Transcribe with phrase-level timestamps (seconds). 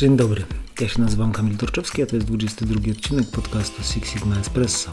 [0.00, 0.44] Dzień dobry,
[0.80, 4.90] ja się nazywam Kamil Torczewski, a to jest 22 odcinek podcastu Six Sigma Espresso,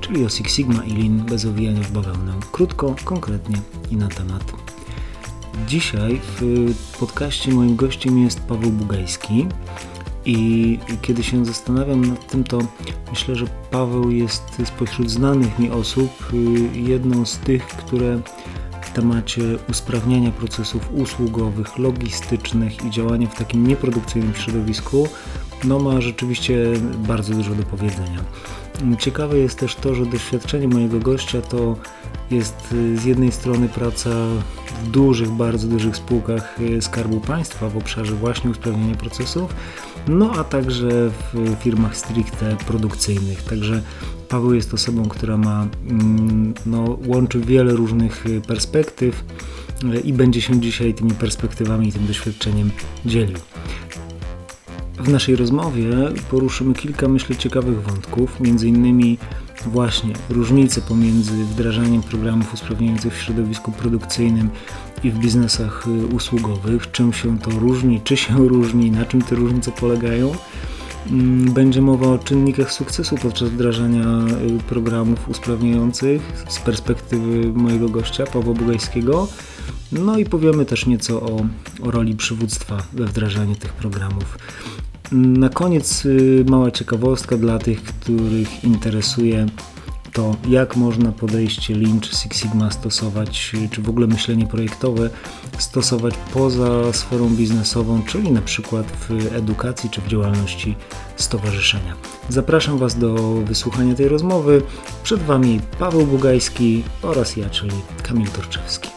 [0.00, 2.32] czyli o Six Sigma i Lean bez owijania w bawełnę.
[2.52, 3.56] Krótko, konkretnie
[3.90, 4.52] i na temat.
[5.66, 9.46] Dzisiaj w podcaście moim gościem jest Paweł Bugajski
[10.24, 12.58] i kiedy się zastanawiam nad tym, to
[13.10, 18.20] myślę, że Paweł jest spośród znanych mi osób y, jedną z tych, które
[18.88, 25.08] w temacie usprawniania procesów usługowych, logistycznych i działania w takim nieprodukcyjnym środowisku,
[25.64, 26.56] no ma rzeczywiście
[26.98, 28.24] bardzo dużo do powiedzenia.
[28.98, 31.76] Ciekawe jest też to, że doświadczenie mojego gościa to
[32.30, 34.10] jest y, z jednej strony praca
[34.66, 39.54] w dużych, bardzo dużych spółkach y, Skarbu Państwa w obszarze właśnie usprawniania procesów,
[40.08, 43.42] no a także w firmach stricte produkcyjnych.
[43.42, 43.82] Także
[44.28, 49.24] Paweł jest osobą, która ma, mm, no, łączy wiele różnych y, perspektyw
[50.04, 52.70] i będzie się dzisiaj tymi perspektywami i tym doświadczeniem
[53.06, 53.38] dzielił.
[54.98, 55.90] W naszej rozmowie
[56.30, 59.18] poruszymy kilka, myślę, ciekawych wątków, między innymi
[59.66, 64.50] właśnie różnice pomiędzy wdrażaniem programów usprawniających w środowisku produkcyjnym
[65.04, 69.34] i w biznesach y, usługowych, czym się to różni, czy się różni, na czym te
[69.34, 70.32] różnice polegają.
[71.06, 74.04] Mm, będzie mowa o czynnikach sukcesu podczas wdrażania
[74.58, 79.28] y, programów usprawniających z perspektywy mojego gościa, Pawła Bugajskiego.
[79.92, 81.46] No i powiemy też nieco o,
[81.82, 84.38] o roli przywództwa we wdrażaniu tych programów.
[85.12, 89.46] Na koniec y, mała ciekawostka dla tych, których interesuje
[90.12, 95.10] to, jak można podejście Lean czy Six Sigma stosować, czy w ogóle myślenie projektowe
[95.58, 100.76] stosować poza sferą biznesową, czyli na przykład w edukacji czy w działalności
[101.16, 101.94] stowarzyszenia.
[102.28, 104.62] Zapraszam Was do wysłuchania tej rozmowy.
[105.02, 108.90] Przed Wami Paweł Bugajski oraz ja, czyli Kamil Torczewski.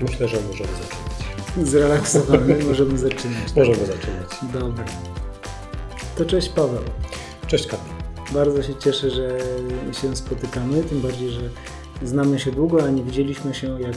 [0.00, 3.56] Myślę, że możemy zacząć zrelaksowany, możemy zaczynać.
[3.56, 4.28] Możemy zaczynać.
[4.52, 4.84] Dobra.
[6.20, 6.82] To cześć Paweł.
[7.46, 7.92] Cześć Kamil.
[8.34, 9.38] Bardzo się cieszę, że
[9.92, 11.40] się spotykamy, tym bardziej, że
[12.02, 13.96] znamy się długo, a nie widzieliśmy się, jak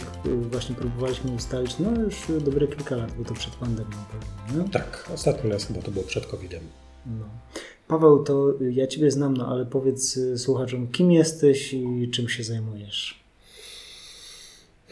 [0.51, 4.63] właśnie próbowaliśmy ustalić, no już dobre kilka lat, bo to przed pandemią pewnie.
[4.63, 4.69] No?
[4.71, 6.63] Tak, ostatni raz chyba to było przed COVID-em.
[7.05, 7.25] No.
[7.87, 13.22] Paweł, to ja Ciebie znam, no ale powiedz słuchaczom, kim jesteś i czym się zajmujesz?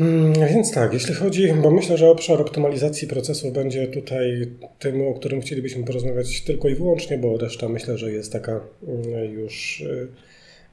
[0.02, 4.48] Mm, więc tak, jeśli chodzi, bo myślę, że obszar optymalizacji procesów będzie tutaj
[4.80, 9.34] tym, o którym chcielibyśmy porozmawiać tylko i wyłącznie, bo reszta myślę, że jest taka mm,
[9.34, 10.08] już y,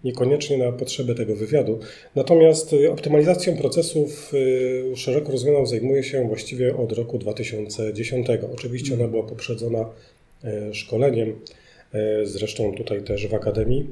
[0.05, 1.79] niekoniecznie na potrzeby tego wywiadu.
[2.15, 8.27] Natomiast y, optymalizacją procesów y, szeroko rozumianą zajmuje się właściwie od roku 2010.
[8.55, 9.85] Oczywiście ona była poprzedzona
[10.73, 11.41] szkoleniem,
[12.25, 13.87] zresztą tutaj też w Akademii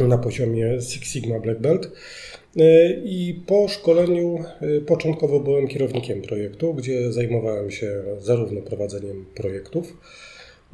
[0.00, 1.90] na poziomie Six Sigma Black Belt.
[2.56, 9.96] E, I po szkoleniu e, początkowo byłem kierownikiem projektu, gdzie zajmowałem się zarówno prowadzeniem projektów,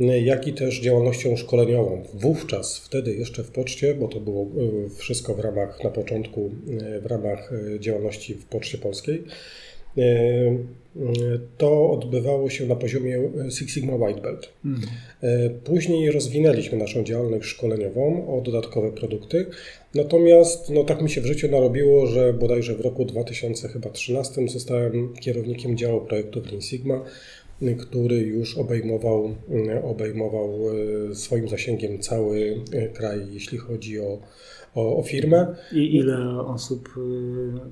[0.01, 2.05] e, jak i też działalnością szkoleniową.
[2.15, 4.47] Wówczas, wtedy jeszcze w poczcie, bo to było
[4.97, 6.51] wszystko w ramach, na początku,
[7.03, 9.25] w ramach działalności w Poczcie Polskiej,
[11.59, 14.53] to odbywało się na poziomie Six Sigma White Belt.
[14.65, 14.89] Mhm.
[15.65, 19.47] Później rozwinęliśmy naszą działalność szkoleniową o dodatkowe produkty,
[19.95, 25.77] natomiast no, tak mi się w życiu narobiło, że bodajże w roku 2013 zostałem kierownikiem
[25.77, 27.05] działu projektów Lean Sigma,
[27.79, 29.35] który już obejmował,
[29.83, 30.61] obejmował
[31.11, 34.19] e, swoim zasięgiem cały e, kraj, jeśli chodzi o,
[34.75, 35.57] o, o firmę.
[35.73, 36.89] I ile osób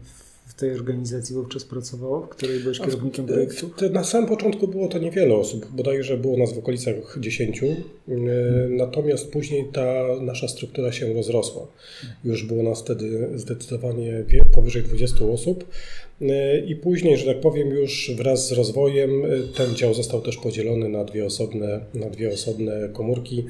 [0.04, 0.27] w
[0.58, 3.70] tej organizacji wówczas pracowało, w której byłeś kierownikiem projektu?
[3.90, 7.68] Na samym początku było to niewiele osób, bodajże było nas w okolicach 10, e,
[8.68, 11.66] natomiast później ta nasza struktura się rozrosła.
[12.24, 14.24] Już było nas wtedy zdecydowanie
[14.54, 15.64] powyżej 20 osób
[16.22, 20.36] e, i później, że tak powiem, już wraz z rozwojem e, ten dział został też
[20.36, 23.44] podzielony na dwie osobne, na dwie osobne komórki,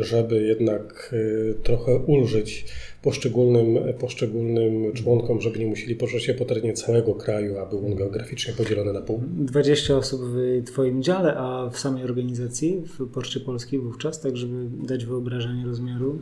[0.00, 1.14] żeby jednak
[1.62, 2.64] trochę ulżyć
[3.08, 7.94] poszczególnym, poszczególnym członkom, żeby nie musieli poruszać się po terenie całego kraju, a był on
[7.94, 9.22] geograficznie podzielony na pół.
[9.22, 14.86] 20 osób w Twoim dziale, a w samej organizacji, w Poczcie Polskiej wówczas, tak żeby
[14.86, 16.18] dać wyobrażenie rozmiaru?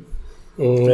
[0.58, 0.88] Mm,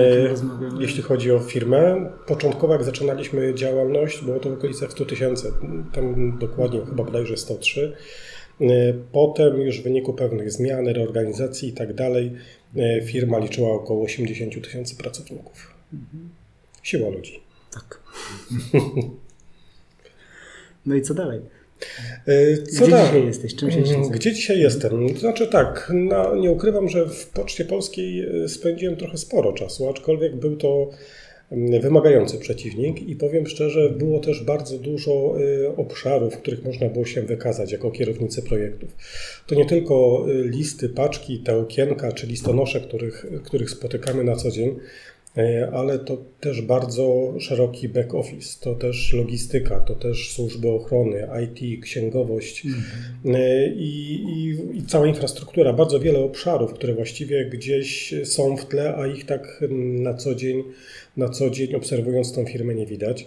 [0.80, 5.52] jeśli chodzi o firmę, początkowo jak zaczynaliśmy działalność, było to w okolicach 100 tysięcy,
[5.92, 7.96] tam dokładnie chyba bodajże 103.
[9.12, 12.32] Potem już w wyniku pewnych zmian, reorganizacji i tak dalej,
[13.04, 15.81] firma liczyła około 80 tysięcy pracowników.
[16.82, 17.40] Siła ludzi.
[17.70, 18.00] Tak.
[20.86, 21.40] No i co dalej?
[22.26, 23.54] E, co Gdzie dzisiaj jesteś?
[23.56, 25.08] Czym się mm, Gdzie dzisiaj jestem?
[25.14, 25.92] To znaczy tak,
[26.40, 30.90] nie ukrywam, że w Poczcie Polskiej e, spędziłem trochę sporo czasu, aczkolwiek był to
[31.82, 35.34] wymagający przeciwnik i powiem szczerze, było też bardzo dużo
[35.76, 38.96] obszarów, w których można było się wykazać jako kierownicy projektów.
[39.46, 44.76] To nie tylko listy, paczki, te okienka czy listonosze, których, których spotykamy na co dzień,
[44.76, 45.11] E,
[45.72, 51.82] ale to też bardzo szeroki back office, to też logistyka, to też służby ochrony, IT,
[51.82, 53.36] księgowość mhm.
[53.36, 58.94] E, i, i, i, cała infrastruktura, bardzo wiele obszarów, które właściwie gdzieś są w tle,
[58.96, 60.62] a ich tak na co dzień,
[61.16, 63.26] na co dzień obserwując tą firmę nie widać.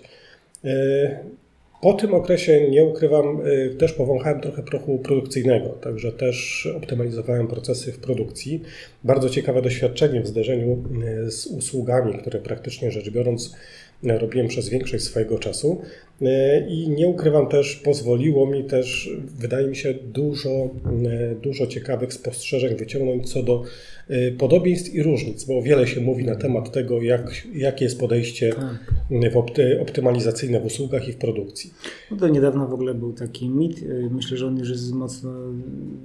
[1.86, 7.92] Po tym okresie, nie ukrywam, y, też powąchałem trochę prochu produkcyjnego, także też optymalizowałem procesy
[7.92, 8.62] w produkcji.
[9.04, 10.84] Bardzo ciekawe doświadczenie w zderzeniu
[11.28, 13.56] y, z usługami, które praktycznie rzecz biorąc
[14.03, 15.81] robiłem przez większość swojego czasu
[16.21, 19.09] e, i nie ukrywam też, pozwoliło mi też,
[19.39, 23.63] wydaje mi się, dużo, e, dużo ciekawych spostrzeżeń wyciągnąć co do
[24.07, 28.53] e, podobieństw i różnic, bo wiele się mówi na temat tego, jak, jakie jest podejście
[28.53, 29.31] tak.
[29.31, 31.74] w opty, optymalizacyjne w usługach i w produkcji.
[32.12, 35.31] No to niedawno w ogóle był taki mit, myślę, że on już jest mocno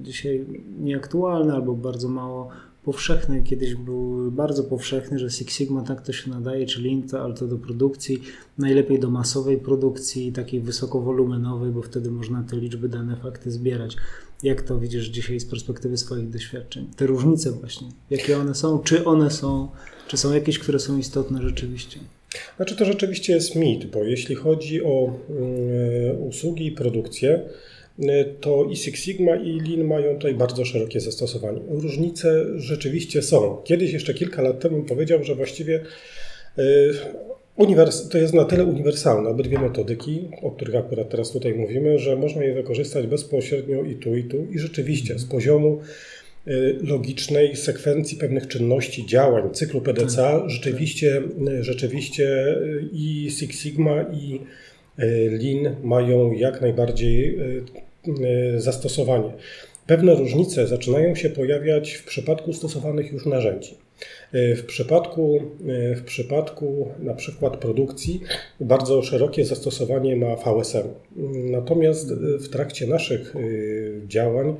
[0.02, 0.44] dzisiaj
[0.80, 2.48] nieaktualny albo bardzo mało
[2.84, 7.34] powszechny, kiedyś był bardzo powszechny, że Six Sigma tak to się nadaje, czyli Intel, ale
[7.34, 8.22] to do produkcji,
[8.58, 13.96] najlepiej do masowej produkcji, takiej wysokowolumenowej, bo wtedy można te liczby, dane, fakty zbierać.
[14.42, 16.86] Jak to widzisz dzisiaj z perspektywy swoich doświadczeń?
[16.96, 19.68] Te różnice właśnie, jakie one są, czy one są,
[20.08, 22.00] czy są jakieś, które są istotne rzeczywiście?
[22.56, 27.42] Znaczy to rzeczywiście jest mit, bo jeśli chodzi o y, usługi i produkcję,
[28.40, 31.60] to i Six Sigma i Lean mają tutaj bardzo szerokie zastosowanie.
[31.68, 33.56] Różnice rzeczywiście są.
[33.64, 35.80] Kiedyś, jeszcze kilka lat temu powiedział, że właściwie
[36.58, 36.92] y,
[38.10, 42.44] to jest na tyle uniwersalne, obydwie metodyki, o których akurat teraz tutaj mówimy, że można
[42.44, 44.46] je wykorzystać bezpośrednio i tu, i tu.
[44.52, 45.80] I rzeczywiście z poziomu
[46.48, 50.50] y, logicznej sekwencji pewnych czynności, działań, cyklu PDCA, tak, tak.
[50.50, 51.22] rzeczywiście,
[51.60, 52.56] rzeczywiście
[52.92, 54.40] i Six Sigma i
[55.30, 57.38] Lean mają jak najbardziej
[58.56, 59.32] zastosowanie.
[59.86, 63.74] Pewne różnice zaczynają się pojawiać w przypadku stosowanych już narzędzi.
[64.32, 68.20] E, w przypadku, e, w przypadku na przykład produkcji
[68.60, 70.88] bardzo szerokie zastosowanie ma VSM.
[71.50, 73.34] Natomiast w trakcie naszych
[74.06, 74.56] działań,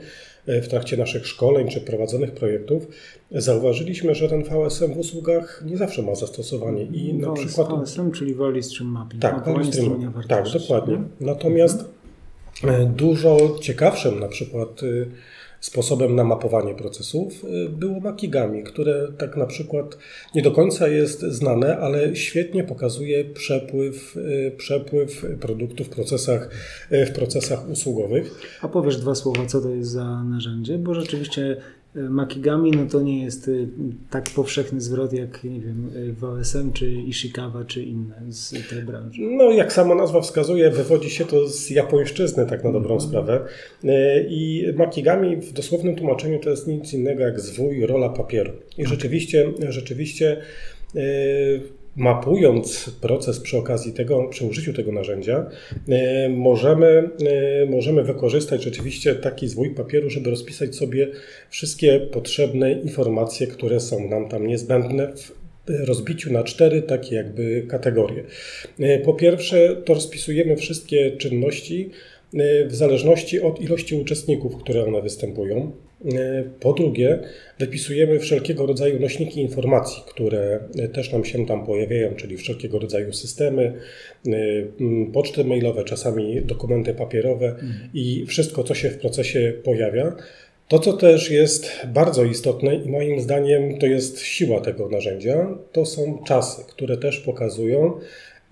[0.47, 2.89] w trakcie naszych szkoleń czy prowadzonych projektów
[3.31, 6.83] zauważyliśmy, że ten VSM w usługach nie zawsze ma zastosowanie.
[6.83, 9.23] I na przykład VSM, czyli Value Stream Mapping.
[9.23, 11.03] Tak, Value Stream, tak, dokładnie.
[11.21, 12.00] Natomiast mhm.
[12.65, 15.11] E, dużo ciekawszym na przykład y,
[15.61, 19.99] sposobem na mapowanie procesów y, było Makigami, które tak na przykład
[20.35, 26.51] nie do końca jest znane, ale świetnie pokazuje przepływ, y, przepływ produktów w procesach,
[26.91, 28.41] w procesach usługowych.
[28.63, 31.57] A powiesz dwa słowa, co to jest za narzędzie, bo rzeczywiście
[31.95, 33.69] Makigami no to nie jest y,
[34.11, 39.23] tak powszechny zwrot jak nie wiem, y, WSM czy Ishikawa czy inne z tej branży.
[39.23, 43.11] No jak sama nazwa wskazuje, wywodzi się to z japońszczyzny tak na dobrą mhm.
[43.11, 43.45] sprawę.
[43.85, 43.89] Y,
[44.29, 48.53] I Makigami w dosłownym tłumaczeniu to jest nic innego jak zwój, rola papieru.
[48.79, 50.43] I rzeczywiście, rzeczywiście
[52.01, 55.51] mapując proces przy okazji tego, przy użyciu tego narzędzia,
[55.89, 61.09] e, możemy, e, możemy wykorzystać rzeczywiście taki zwój papieru, żeby rozpisać sobie
[61.51, 65.33] wszystkie potrzebne informacje, które są nam tam niezbędne w
[65.87, 68.25] rozbiciu na cztery takie jakby kategorie.
[68.81, 71.91] E, po pierwsze, to rozpisujemy wszystkie czynności
[72.67, 75.73] w zależności od ilości uczestników, które one występują.
[76.05, 77.19] E, po drugie,
[77.59, 80.61] wypisujemy wszelkiego rodzaju nośniki informacji, które
[80.93, 83.75] też nam się tam pojawiają, czyli wszelkiego rodzaju systemy,
[84.27, 84.33] e,
[85.13, 87.91] poczty mailowe, czasami dokumenty papierowe mhm.
[87.95, 90.17] i wszystko, co się w procesie pojawia.
[90.69, 95.87] To, co też jest bardzo istotne i moim zdaniem to jest siła tego narzędzia, to
[95.87, 98.01] są czasy, które też pokazują,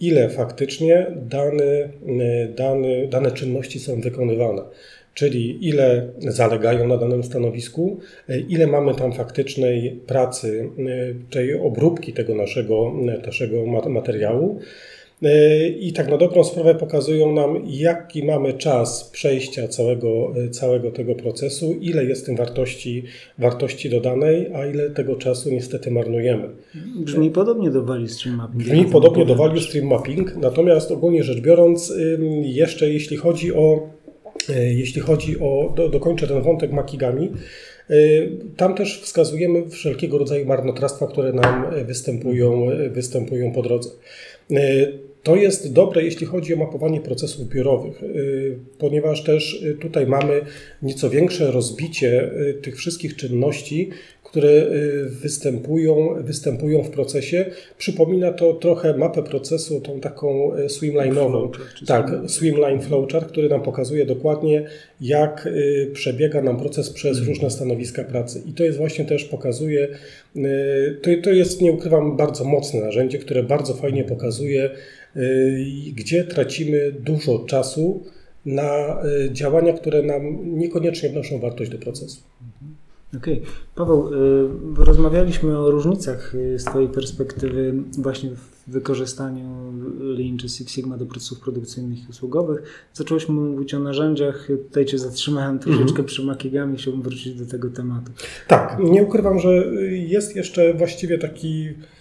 [0.01, 1.89] ile faktycznie dane,
[2.57, 4.63] dane, dane czynności są wykonywane
[5.19, 7.99] czyli ile zalegają na danym stanowisku,
[8.49, 10.69] ile mamy tam faktycznej pracy,
[11.31, 12.93] tej obróbki tego naszego,
[13.27, 14.61] naszego materiału.
[15.81, 21.75] I tak na dobrą sprawę pokazują nam, jaki mamy czas przejścia całego, całego tego procesu,
[21.81, 23.05] ile jest tym wartości,
[23.39, 26.49] wartości dodanej, a ile tego czasu niestety marnujemy.
[26.97, 28.63] Brzmi podobnie do Value Stream Mapping.
[28.63, 31.93] Brzmi podobnie do Value Stream Mapping, natomiast ogólnie rzecz biorąc,
[32.43, 33.98] jeszcze jeśli chodzi o E,
[34.71, 37.33] jeśli chodzi o, do, dokończę ten wątek makigami,
[37.91, 37.95] e,
[38.57, 43.91] tam też wskazujemy wszelkiego rodzaju marnotrawstwa, które nam występują, występują po drodze.
[45.29, 48.01] To jest dobre, jeśli chodzi o mapowanie procesów biurowych,
[48.79, 50.41] ponieważ też tutaj mamy
[50.83, 52.31] nieco większe rozbicie
[52.63, 53.91] tych wszystkich czynności,
[54.31, 57.45] które y, występują, występują w procesie.
[57.79, 61.51] Przypomina to trochę mapę procesu, tą taką y, swimline'ową.
[61.87, 64.65] Tak, swimline flowchart, który nam pokazuje dokładnie,
[65.01, 67.29] jak y, przebiega nam proces przez mhm.
[67.29, 68.43] różne stanowiska pracy.
[68.47, 69.89] I to jest właśnie też pokazuje,
[71.03, 74.71] to, to jest, nie ukrywam, bardzo mocne narzędzie, które bardzo fajnie pokazuje,
[75.95, 78.05] gdzie tracimy dużo czasu
[78.47, 78.97] na
[79.33, 80.23] działania, które nam
[80.59, 82.21] niekoniecznie wnoszą wartość do procesu.
[82.43, 82.75] Mhm.
[83.17, 83.43] Okej.
[83.43, 83.53] Okay.
[83.75, 90.73] Paweł, y, rozmawialiśmy o różnicach y, z Twojej perspektywy właśnie w wykorzystaniu Lean czy Six
[90.73, 92.89] Sigma do procesów produkcyjnych i usługowych.
[92.93, 94.49] Zacząłeś mówić o narzędziach.
[94.69, 96.09] Tutaj Cię zatrzymałem troszeczkę mm -hmm.
[96.09, 96.77] przy makigami.
[96.77, 98.13] Chciałbym wrócić do tego tematu.
[98.49, 98.79] Tak.
[98.79, 101.98] Nie ukrywam, że jest jeszcze właściwie taki y,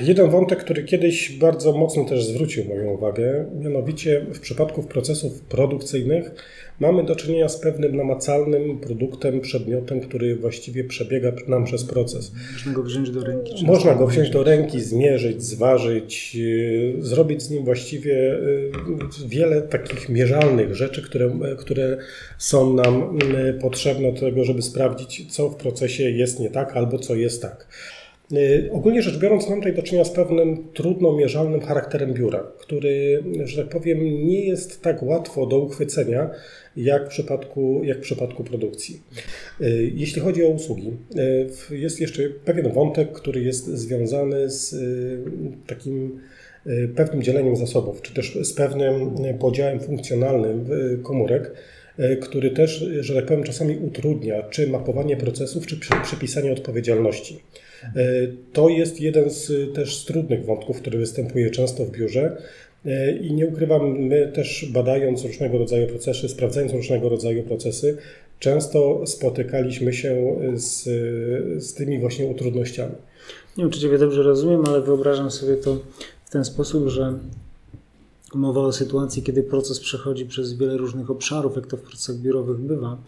[0.00, 6.30] Jeden wątek, który kiedyś bardzo mocno też zwrócił moją uwagę, mianowicie w przypadku procesów produkcyjnych
[6.80, 12.32] mamy do czynienia z pewnym namacalnym produktem, przedmiotem, który właściwie przebiega nam przez proces.
[12.52, 13.66] Można go wziąć do ręki.
[13.66, 20.08] Można go wziąć do ręki, zmierzyć, zważyć, yy, zrobić z nim właściwie yy, wiele takich
[20.08, 21.96] mierzalnych rzeczy, które, które
[22.38, 23.18] są nam
[23.60, 27.66] potrzebne do tego, żeby sprawdzić, co w procesie jest nie tak albo co jest tak.
[28.72, 33.62] Ogólnie rzecz biorąc, mam tutaj do czynienia z pewnym trudno mierzalnym charakterem biura, który, że
[33.62, 36.30] tak powiem, nie jest tak łatwo do uchwycenia,
[36.76, 39.00] jak w przypadku, jak w przypadku produkcji.
[39.60, 40.92] E, jeśli chodzi o usługi,
[41.70, 44.74] e, jest jeszcze pewien wątek, który jest związany z
[45.66, 46.20] takim
[46.96, 50.68] pewnym dzieleniem zasobów, czy też z pewnym podziałem funkcjonalnym
[51.02, 51.52] komórek,
[52.20, 57.40] który też, że tak powiem, czasami utrudnia czy mapowanie procesów, czy przypisanie odpowiedzialności.
[58.52, 62.36] To jest jeden z też z trudnych wątków, który występuje często w biurze,
[62.86, 67.96] E, I nie ukrywam, my też badając różnego rodzaju procesy, sprawdzając różnego rodzaju procesy,
[68.38, 70.82] często spotykaliśmy się z,
[71.64, 72.94] z tymi właśnie utrudnościami.
[73.56, 75.78] Nie wiem, czy Ciebie dobrze rozumiem, ale wyobrażam sobie to
[76.24, 77.18] w ten sposób, że
[78.34, 82.58] mowa o sytuacji, kiedy proces przechodzi przez wiele różnych obszarów, jak to w procesach biurowych
[82.58, 82.98] bywa,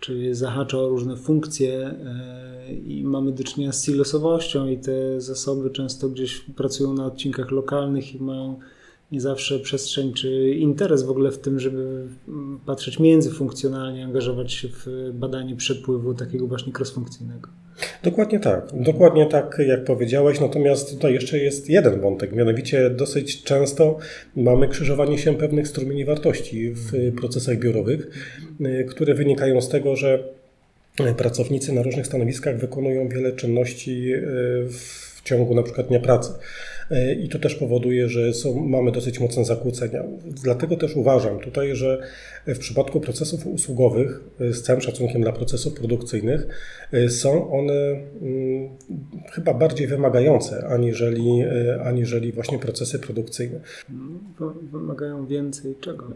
[0.00, 5.70] czyli zahacza o różne funkcje e, i mamy do czynienia z silosowością i te zasoby
[5.70, 8.58] często gdzieś pracują na odcinkach lokalnych i mają
[9.14, 12.06] nie zawsze przestrzeń czy interes w ogóle w tym, żeby
[12.66, 17.48] patrzeć międzyfunkcjonalnie, angażować się w badanie przepływu takiego właśnie crossfunkcyjnego.
[18.02, 23.98] Dokładnie tak, dokładnie tak jak powiedziałeś, natomiast tutaj jeszcze jest jeden wątek, mianowicie dosyć często
[24.36, 28.08] mamy krzyżowanie się pewnych strumieni wartości w procesach biurowych,
[28.88, 30.28] które wynikają z tego, że
[31.16, 34.12] pracownicy na różnych stanowiskach wykonują wiele czynności
[34.68, 36.32] w ciągu na przykład dnia pracy.
[36.90, 40.02] E, i to też powoduje, że są, mamy dosyć mocne zakłócenia.
[40.42, 42.02] Dlatego też uważam tutaj, że
[42.46, 46.46] w przypadku procesów usługowych, e, z całym szacunkiem dla procesów produkcyjnych,
[46.92, 48.68] e, są one mm,
[49.32, 51.44] chyba bardziej wymagające aniżeli,
[51.84, 53.60] aniżeli właśnie procesy produkcyjne.
[54.72, 56.12] Wymagają więcej czego?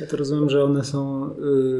[0.00, 1.30] Ja to rozumiem, że one są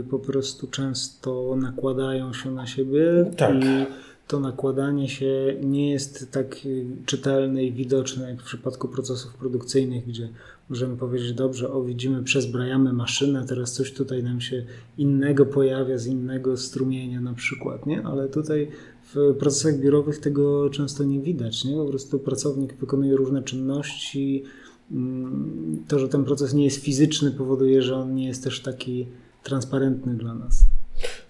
[0.00, 3.54] y, po prostu często nakładają się na siebie tak.
[3.54, 3.87] i
[4.26, 10.06] to nakładanie się nie jest tak y, czytelne i widoczne jak w przypadku procesów produkcyjnych,
[10.06, 10.28] gdzie
[10.68, 14.64] możemy powiedzieć, dobrze, o widzimy, przezbrajamy maszynę, teraz coś tutaj nam się
[14.98, 18.06] innego pojawia z innego strumienia na przykład, nie?
[18.06, 18.68] Ale tutaj
[19.14, 21.76] w procesach biurowych tego często nie widać, nie?
[21.76, 24.44] Po prostu pracownik wykonuje różne czynności,
[24.90, 29.06] mm, to, że ten proces nie jest fizyczny powoduje, że on nie jest też taki
[29.42, 30.64] transparentny dla nas.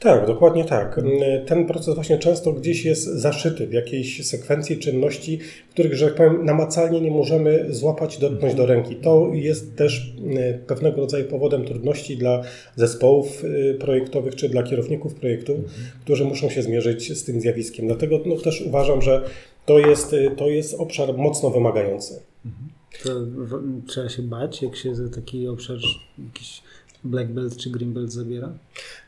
[0.01, 1.01] Tak, dokładnie tak.
[1.47, 5.39] Ten proces właśnie często gdzieś jest zaszyty w jakiejś sekwencji czynności,
[5.71, 8.97] których, że tak powiem, namacalnie nie możemy złapać, dotknąć do ręki.
[8.97, 12.43] To jest też e, pewnego rodzaju powodem trudności dla
[12.77, 15.75] zespołów e, projektowych czy dla kierowników projektów, mhm.
[16.05, 17.87] którzy muszą się zmierzyć z tym zjawiskiem.
[17.87, 19.25] Dlatego no, też uważam, że
[19.67, 22.21] to jest, e, to jest obszar mocno wymagający.
[23.03, 23.11] To
[23.87, 25.77] trzeba się bać, jak się za taki obszar
[26.27, 26.63] jakiś
[27.05, 28.53] black belt czy green belt zabiera?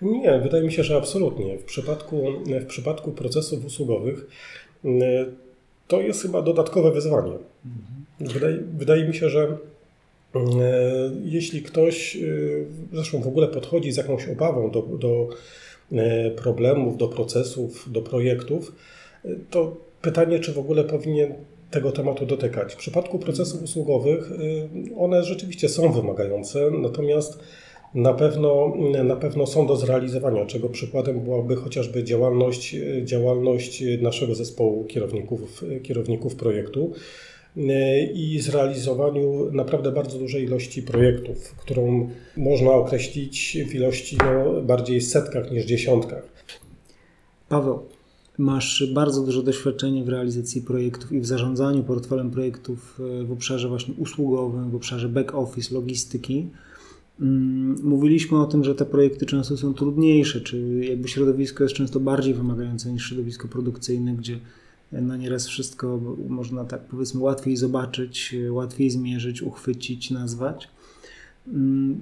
[0.03, 1.59] Nie, wydaje mi się, że absolutnie.
[1.59, 2.23] W przypadku,
[2.61, 4.27] w przypadku procesów usługowych
[5.89, 7.33] to jest chyba dodatkowe wyzwanie.
[7.65, 8.05] Mhm.
[8.21, 9.57] Wydaje, wydaje mi się, że
[11.25, 12.19] jeśli ktoś
[12.93, 15.29] zresztą w ogóle podchodzi z jakąś obawą do, do
[16.37, 18.73] problemów, do procesów, do projektów,
[19.51, 21.35] to pytanie, czy w ogóle powinien
[21.71, 22.75] tego tematu dotykać.
[22.75, 24.31] W przypadku procesów usługowych
[24.97, 27.39] one rzeczywiście są wymagające, natomiast
[27.95, 28.73] na pewno,
[29.05, 36.37] na pewno są do zrealizowania, czego przykładem byłaby chociażby działalność, działalność naszego zespołu kierowników, kierowników
[36.37, 36.93] projektu,
[38.15, 45.51] i zrealizowaniu naprawdę bardzo dużej ilości projektów, którą można określić w ilości no, bardziej setkach
[45.51, 46.29] niż dziesiątkach.
[47.49, 47.79] Paweł,
[48.39, 53.95] masz bardzo duże doświadczenie w realizacji projektów i w zarządzaniu portfelem projektów w obszarze właśnie
[53.99, 56.47] usługowym, w obszarze back office, logistyki.
[57.21, 62.01] Mm, mówiliśmy o tym, że te projekty często są trudniejsze, czy jakby środowisko jest często
[62.01, 64.39] bardziej wymagające niż środowisko produkcyjne, gdzie
[64.93, 70.69] na nieraz wszystko można tak powiedzmy łatwiej zobaczyć, łatwiej zmierzyć, uchwycić, nazwać.
[71.49, 72.01] Mm,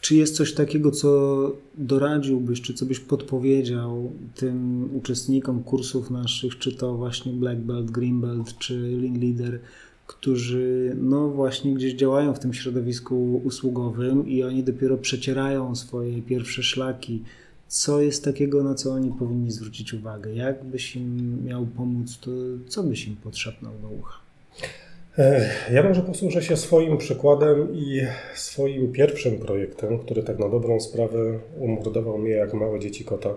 [0.00, 6.72] czy jest coś takiego, co doradziłbyś, czy co byś podpowiedział tym uczestnikom kursów naszych, czy
[6.72, 9.60] to właśnie Black Belt, Green Belt, czy Lean Leader,
[10.08, 16.62] którzy no właśnie gdzieś działają w tym środowisku usługowym i oni dopiero przecierają swoje pierwsze
[16.62, 17.22] szlaki.
[17.68, 20.34] Co jest takiego, na co oni powinni zwrócić uwagę?
[20.34, 22.30] Jak byś im miał pomóc, to
[22.68, 24.18] co byś im podszepnął do ucha?
[25.18, 28.00] E, ja może posłużę się swoim przykładem i
[28.34, 33.30] swoim pierwszym projektem, który tak na dobrą sprawę umordował mnie jak małe dzieci kota.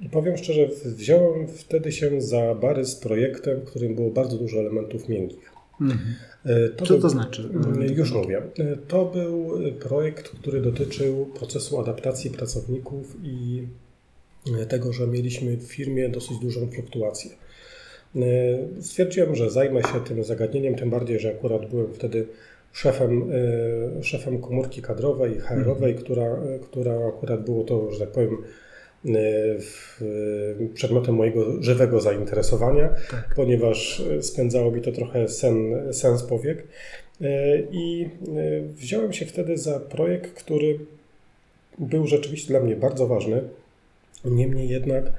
[0.00, 4.58] I powiem szczerze, wziąłem wtedy się za bary z projektem, w którym było bardzo dużo
[4.58, 5.55] elementów miękkich.
[5.80, 6.14] Mhm.
[6.44, 7.50] E, to Co był, to znaczy?
[7.80, 8.42] E, już mówię.
[8.88, 13.66] To był projekt, który dotyczył procesu adaptacji pracowników i
[14.68, 17.30] tego, że mieliśmy w firmie dosyć dużą fluktuację.
[18.16, 18.22] E,
[18.82, 22.26] stwierdziłem, że zajmę się tym zagadnieniem, tym bardziej, że akurat byłem wtedy
[22.72, 23.30] szefem,
[23.98, 26.04] e, szefem komórki kadrowej, HR-owej, mhm.
[26.04, 28.36] która, która akurat było to, że tak powiem,
[29.08, 33.34] e, przedmiotem mojego żywego zainteresowania, tak.
[33.36, 36.64] ponieważ spędzało mi to trochę sen, sens powiek.
[37.70, 38.08] I
[38.74, 40.78] wziąłem się wtedy za projekt, który
[41.78, 43.42] był rzeczywiście dla mnie bardzo ważny.
[44.24, 45.12] Niemniej jednak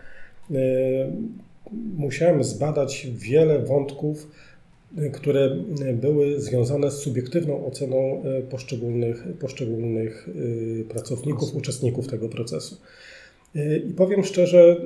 [1.97, 4.27] musiałem zbadać wiele wątków,
[5.13, 5.55] które
[5.93, 12.77] były związane z subiektywną oceną e, poszczególnych, poszczególnych e, pracowników, uczestników tego procesu.
[13.57, 14.77] E, I powiem szczerze,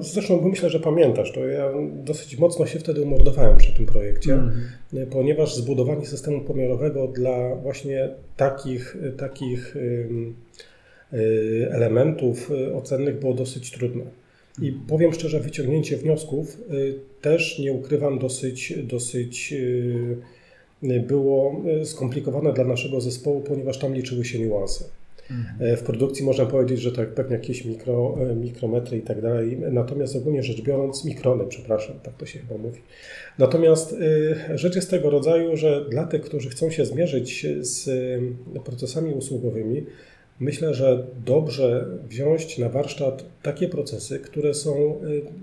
[0.00, 1.72] zresztą myślę, że pamiętasz, to ja
[2.04, 4.52] dosyć mocno się wtedy umordowałem przy tym projekcie, mm
[5.10, 9.76] ponieważ zbudowanie systemu pomiarowego dla właśnie takich, takich
[11.70, 14.04] elementów ocennych było dosyć trudne.
[14.62, 22.64] I powiem szczerze, wyciągnięcie wniosków y, też nie ukrywam dosyć, dosyć y, było skomplikowane dla
[22.64, 24.84] naszego zespołu, ponieważ tam liczyły się niuanse.
[25.30, 25.72] Mhm.
[25.72, 29.58] E, w produkcji można powiedzieć, że tak pewnie jakieś mikro, e, mikrometry i tak dalej,
[29.72, 32.80] natomiast ogólnie rzecz biorąc, mikrony, przepraszam, tak to się chyba mówi.
[33.38, 37.90] Natomiast y, rzecz jest tego rodzaju, że dla tych, którzy chcą się zmierzyć z
[38.64, 39.86] procesami usługowymi,
[40.40, 45.00] Myślę, że dobrze wziąć na warsztat takie procesy, które są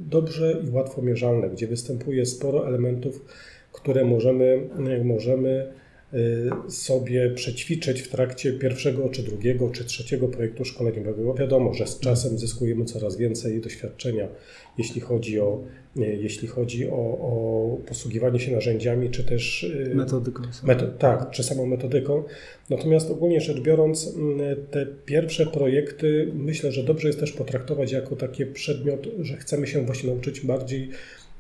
[0.10, 3.26] dobrze i łatwo mierzalne, gdzie występuje sporo elementów,
[3.72, 4.69] które możemy,
[5.04, 5.74] możemy
[6.69, 11.34] sobie przećwiczyć w trakcie pierwszego, czy drugiego, czy trzeciego projektu szkoleniowego.
[11.34, 14.28] Wiadomo, że z czasem zyskujemy coraz więcej doświadczenia,
[14.78, 15.63] jeśli chodzi o
[15.95, 20.43] jeśli chodzi o, o posługiwanie się narzędziami, czy też y, metodyką.
[20.99, 22.23] tak, czy samą metodyką.
[22.69, 24.39] Natomiast ogólnie rzecz biorąc, mm,
[24.71, 29.86] te pierwsze projekty myślę, że dobrze jest też potraktować jako taki przedmiot, że chcemy się
[29.86, 30.89] właśnie nauczyć bardziej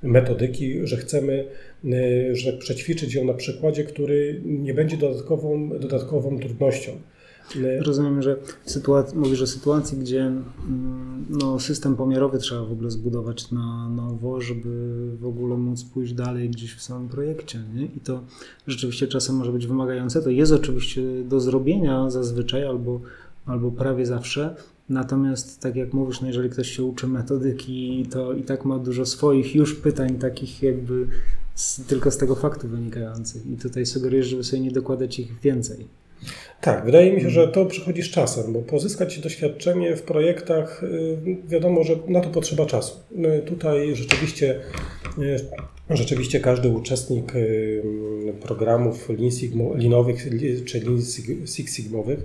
[0.03, 1.45] metodyki, że chcemy
[1.85, 6.91] y, że przećwiczyć ją na przykładzie, który nie będzie dodatkową, dodatkową trudnością.
[7.79, 13.51] Rozumiem, że sytuac- mówisz o sytuacji, gdzie mm, no, system pomiarowy trzeba w ogóle zbudować
[13.51, 17.59] na nowo, żeby w ogóle móc pójść dalej gdzieś w samym projekcie.
[17.75, 17.85] Nie?
[17.85, 18.23] I to
[18.67, 20.21] rzeczywiście czasem może być wymagające.
[20.21, 23.01] To jest oczywiście do zrobienia zazwyczaj albo,
[23.45, 24.55] albo prawie zawsze.
[24.89, 29.05] Natomiast, tak jak mówisz, no jeżeli ktoś się uczy metodyki, to i tak ma dużo
[29.05, 31.07] swoich już pytań, takich jakby
[31.55, 33.45] z, tylko z tego faktu wynikających.
[33.45, 35.87] I tutaj sugerujesz, żeby sobie nie dokładać ich więcej.
[36.61, 41.17] Tak, wydaje mi się, że to przychodzi z czasem, bo pozyskać doświadczenie w projektach, y,
[41.47, 42.99] wiadomo, że na to potrzeba czasu.
[43.11, 44.59] Y, tutaj rzeczywiście,
[45.17, 45.39] y,
[45.89, 47.33] rzeczywiście każdy uczestnik
[48.41, 50.27] programów Lean Sigma, linowych
[50.65, 51.01] czy Lean
[51.45, 52.19] Six Sigmowych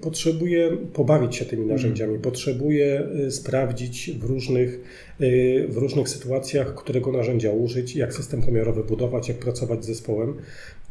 [0.00, 4.80] potrzebuje pobawić się tymi narzędziami, potrzebuje sprawdzić w różnych,
[5.68, 10.34] w różnych sytuacjach, którego narzędzia użyć, jak system pomiarowy budować, jak pracować z zespołem.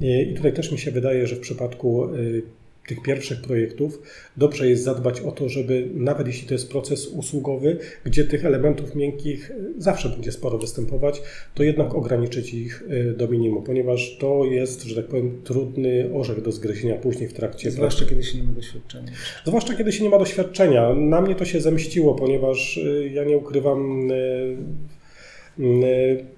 [0.02, 2.44] I tutaj też mi się wydaje, że w przypadku y,
[2.88, 4.02] tych pierwszych projektów
[4.38, 8.96] dobrze jest zadbać o to, żeby nawet jeśli to jest proces usługowy, gdzie tych elementów
[8.96, 11.22] miękkich zawsze będzie sporo występować,
[11.56, 16.42] to jednak ograniczyć ich y, do minimum, ponieważ to jest, że tak powiem, trudny orzech
[16.42, 18.16] do zgryzienia później w trakcie Zwłaszcza pracy.
[18.16, 19.12] kiedy się nie ma doświadczenia.
[19.46, 20.94] Zwłaszcza kiedy się nie ma doświadczenia.
[20.94, 24.10] Na mnie to się zemściło, ponieważ y, ja nie ukrywam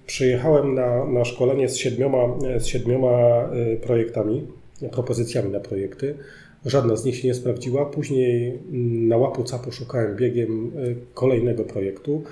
[0.06, 3.50] Przyjechałem na, na szkolenie z siedmioma, z siedmioma
[3.82, 4.48] projektami,
[4.92, 6.16] propozycjami na projekty.
[6.66, 7.86] Żadna z nich się nie sprawdziła.
[7.86, 8.60] Później
[9.08, 10.72] na łapu capu szukałem biegiem
[11.14, 12.24] kolejnego projektu.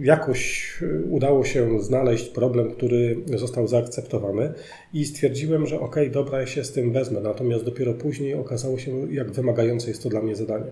[0.00, 0.72] Jakoś
[1.10, 4.52] udało się znaleźć problem, który został zaakceptowany
[4.94, 7.20] i stwierdziłem, że ok, dobra, ja się z tym wezmę.
[7.20, 10.70] Natomiast dopiero później okazało się, jak wymagające jest to dla mnie zadanie.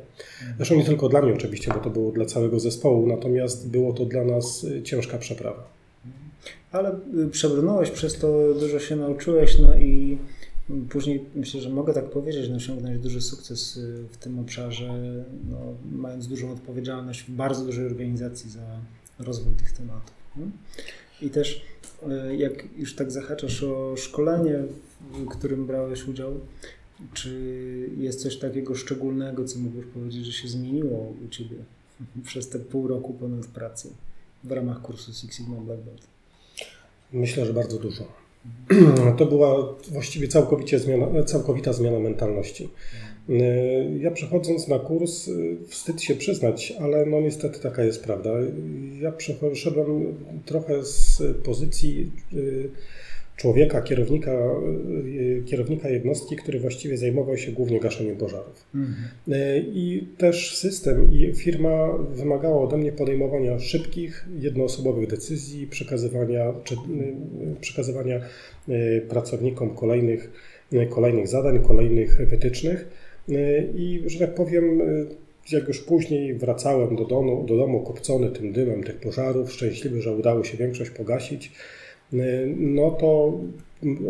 [0.57, 4.05] Zresztą nie tylko dla mnie oczywiście, bo to było dla całego zespołu, natomiast było to
[4.05, 5.69] dla nas ciężka przeprawa.
[6.73, 6.99] Ale
[7.31, 10.19] przebrnąłeś przez to, dużo się nauczyłeś, no i
[10.89, 15.59] Później myślę, że mogę tak powiedzieć, no, osiągnąć duży sukces y, w tym obszarze, no,
[15.93, 18.81] mając dużą odpowiedzialność w bardzo dużej organizacji za
[19.19, 20.15] rozwój tych tematów.
[21.23, 21.63] I też
[22.31, 24.59] y, jak już tak zahaczasz o szkolenie,
[25.13, 26.41] w którym brałeś udział,
[27.15, 31.57] czy jest coś takiego szczególnego, co mógłbyś powiedzieć, że się zmieniło u Ciebie
[32.27, 33.91] przez te pół roku ponad pracy
[34.45, 36.07] w ramach kursu Six Sigma Black Belt?
[37.13, 38.26] Myślę, że bardzo dużo.
[39.19, 42.69] To była właściwie całkowicie zmiana, całkowita zmiana mentalności.
[44.01, 45.31] Ja przechodząc na kurs,
[45.69, 48.31] wstyd się przyznać, ale no niestety taka jest prawda.
[49.01, 52.71] Ja przeszedłem trochę z pozycji y,
[53.37, 54.33] człowieka, kierownika,
[55.07, 58.67] y, kierownika jednostki, który właściwie zajmował się głównie gaszeniem pożarów.
[58.75, 58.95] Mhm.
[59.33, 66.75] Y, I też system i firma wymagała ode mnie podejmowania szybkich, jednoosobowych decyzji, przekazywania, czy,
[66.75, 66.79] y,
[67.61, 68.21] przekazywania
[69.09, 70.33] pracownikom kolejnych,
[70.91, 72.89] kolejnych zadań, kolejnych wytycznych.
[73.75, 74.83] I że tak powiem,
[75.53, 80.17] jak już później wracałem do domu, do domu kopcony tym dymem tych pożarów, szczęśliwy, że
[80.17, 81.53] udało się większość pogasić,
[82.57, 83.41] no to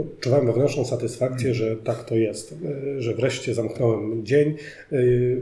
[0.00, 2.54] odczuwałem wewnętrzną satysfakcję, że tak to jest,
[2.98, 4.54] że wreszcie zamknąłem dzień,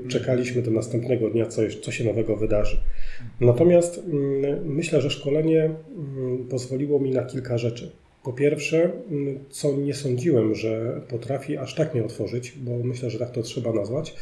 [0.08, 2.76] czekaliśmy do następnego dnia, co, co się nowego wydarzy.
[3.40, 7.90] Natomiast mm, myślę, że szkolenie mm, pozwoliło mi na kilka rzeczy.
[8.22, 13.18] Po pierwsze, mm, co nie sądziłem, że potrafi aż tak mnie otworzyć, bo myślę, że
[13.18, 14.14] tak to trzeba nazwać,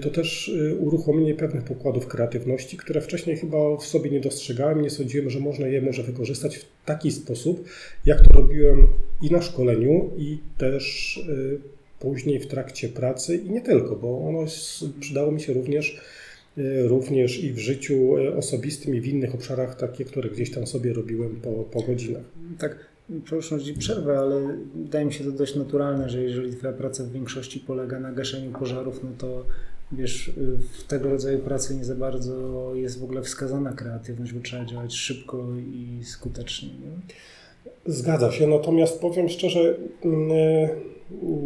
[0.00, 4.90] to też e, uruchomienie pewnych pokładów kreatywności, które wcześniej chyba w sobie nie dostrzegałem, nie
[4.90, 7.68] sądziłem, że można je może wykorzystać w taki sposób,
[8.06, 8.86] jak to robiłem
[9.22, 14.44] i na szkoleniu, i też e, później w trakcie pracy i nie tylko, bo ono
[15.00, 16.00] przydało mi się również
[16.82, 21.40] również i w życiu osobistym i w innych obszarach takie, które gdzieś tam sobie robiłem
[21.40, 22.24] po, po godzinach.
[22.58, 22.86] Tak,
[23.24, 27.60] przepraszam, przerwę, ale wydaje mi się to dość naturalne, że jeżeli Twoja praca w większości
[27.60, 29.44] polega na gaszeniu pożarów, no to
[29.92, 30.32] wiesz,
[30.72, 34.94] w tego rodzaju pracy nie za bardzo jest w ogóle wskazana kreatywność, bo trzeba działać
[34.94, 36.68] szybko i skutecznie.
[36.68, 37.14] Nie?
[37.86, 40.30] Zgadza się, natomiast powiem szczerze, mm,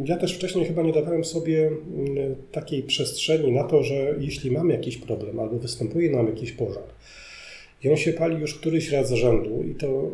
[0.04, 4.72] ja też wcześniej chyba nie dawałem sobie mm, takiej przestrzeni na to, że jeśli mamy
[4.72, 6.84] jakiś problem albo występuje nam jakiś pożar,
[7.84, 10.10] i on się pali już któryś raz z rzędu i to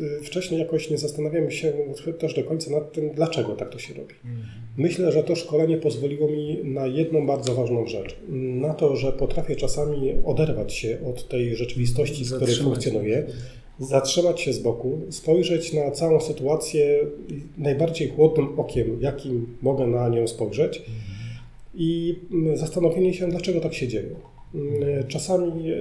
[0.00, 1.72] y, wcześniej jakoś nie zastanawiamy się
[2.18, 4.14] też do końca nad tym, dlaczego tak to się robi.
[4.24, 4.46] Mhm.
[4.76, 8.16] Myślę, że to szkolenie pozwoliło mi na jedną bardzo ważną rzecz.
[8.60, 13.26] Na to, że potrafię czasami oderwać się od tej rzeczywistości, z której funkcjonuję,
[13.78, 16.98] zatrzymać się z boku, spojrzeć na całą sytuację
[17.58, 20.94] najbardziej chłodnym okiem, jakim mogę na nią spojrzeć mhm.
[21.74, 22.18] i
[22.54, 24.14] zastanowienie się, dlaczego tak się dzieje.
[24.54, 25.76] Mm, czasami e,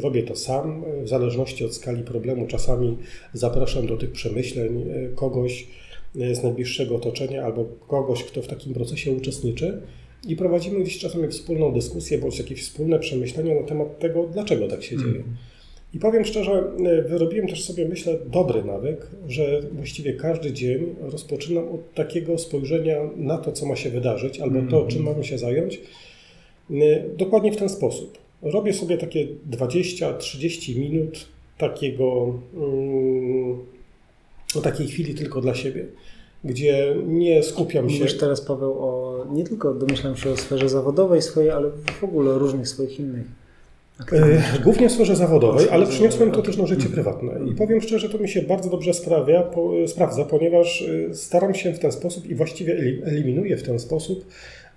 [0.00, 2.46] robię to sam, w zależności od skali problemu.
[2.46, 2.96] Czasami
[3.32, 5.66] zapraszam do tych przemyśleń e, kogoś
[6.20, 9.82] e, z najbliższego otoczenia albo kogoś, kto w takim procesie uczestniczy
[10.28, 14.82] i prowadzimy gdzieś czasami wspólną dyskusję bądź jakieś wspólne przemyślenia na temat tego, dlaczego tak
[14.82, 15.10] się dzieje.
[15.10, 15.36] Mm.
[15.94, 16.64] I powiem szczerze,
[17.08, 23.38] wyrobiłem też sobie, myślę, dobry nawyk, że właściwie każdy dzień rozpoczynam od takiego spojrzenia na
[23.38, 25.82] to, co ma się wydarzyć, albo to, czym mamy się zająć Y,
[27.16, 28.18] dokładnie w ten sposób.
[28.42, 31.26] Robię sobie takie 20-30 minut
[31.58, 33.58] takiego, um,
[34.62, 35.86] takiej chwili tylko dla siebie,
[36.44, 37.98] gdzie nie skupiam się.
[37.98, 42.30] Mówisz teraz, Paweł, o nie tylko domyślam się o sferze zawodowej swojej, ale w ogóle
[42.30, 43.26] o różnych swoich innych.
[44.12, 47.32] Y, głównie w sferze zawodowej, ale przyniosłem to też na życie prywatne.
[47.52, 51.72] I powiem szczerze, to mi się bardzo dobrze sprawia, po, sprawdza, ponieważ y, staram się
[51.72, 54.24] w ten sposób i właściwie eliminuję w ten sposób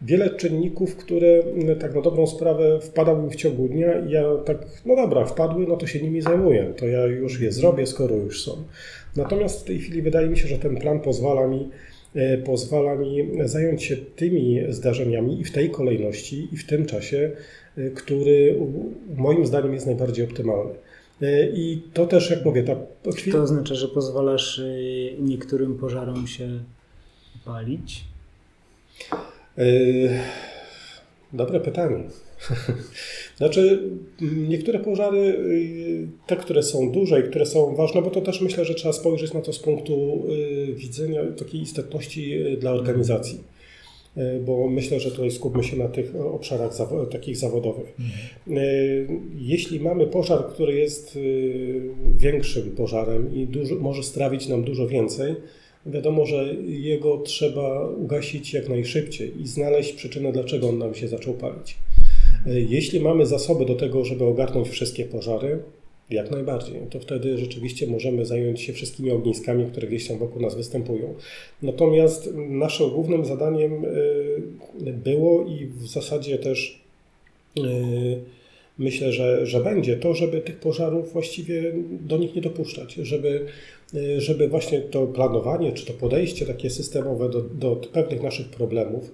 [0.04, 4.58] wiele czynników, które mm, tak na dobrą sprawę wpadały w ciągu dnia i ja tak,
[4.86, 8.44] no dobra, wpadły, no to się nimi zajmuję, to ja już je zrobię, skoro już
[8.44, 8.64] są.
[9.16, 11.70] Natomiast w tej chwili wydaje mi się, że ten plan pozwala mi
[12.16, 17.32] e, pozwala mi zająć się tymi zdarzeniami i w tej kolejności, i w tym czasie,
[17.78, 18.56] e, który
[19.16, 20.74] moim zdaniem jest najbardziej optymalny.
[21.22, 22.76] E, I to też, jak mówię, ta...
[23.32, 24.62] To oznacza, że pozwalasz
[25.20, 26.50] niektórym pożarom się
[27.46, 28.04] palić?
[29.58, 30.10] Yy,
[31.34, 32.04] dobre pytanie.
[33.38, 33.90] Znaczy,
[34.48, 38.66] niektóre pożary, y, te, które są duże i które są ważne, bo to też myślę,
[38.66, 40.24] że trzeba spojrzeć na to z punktu
[40.70, 43.54] y, widzenia takiej istotności dla organizacji.
[44.46, 46.72] Bo myślę, że tutaj skupmy się na tych obszarach
[47.12, 47.98] takich zawodowych.
[49.36, 51.20] Jeśli mamy pożar, który jest
[52.18, 55.36] większym pożarem i dużo, może strawić nam dużo więcej,
[55.86, 61.34] wiadomo, że jego trzeba ugasić jak najszybciej i znaleźć przyczynę, dlaczego on nam się zaczął
[61.34, 61.78] palić.
[62.46, 65.60] Jeśli mamy zasoby do tego, żeby ogarnąć wszystkie pożary,
[66.10, 66.76] jak najbardziej.
[66.90, 71.14] To wtedy rzeczywiście możemy zająć się wszystkimi ogniskami, które gdzieś tam wokół nas występują.
[71.62, 76.82] Natomiast naszym głównym zadaniem y, było i w zasadzie też
[77.58, 77.62] y,
[78.78, 83.46] myślę, że, że będzie to, żeby tych pożarów właściwie do nich nie dopuszczać, żeby,
[84.18, 89.12] żeby właśnie to planowanie czy to podejście takie systemowe do, do pewnych naszych problemów,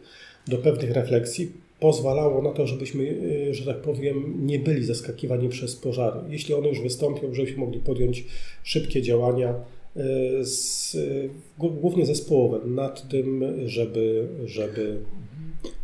[0.48, 5.76] do pewnych refleksji pozwalało na to, żebyśmy, y, że tak powiem, nie byli zaskakiwani przez
[5.76, 6.20] pożary.
[6.30, 8.26] Jeśli one już wystąpią, żebyśmy mogli podjąć
[8.64, 9.56] szybkie działania,
[9.98, 10.98] y, z,
[11.58, 14.28] głównie zespołowe, nad tym, żeby.
[14.46, 14.98] żeby...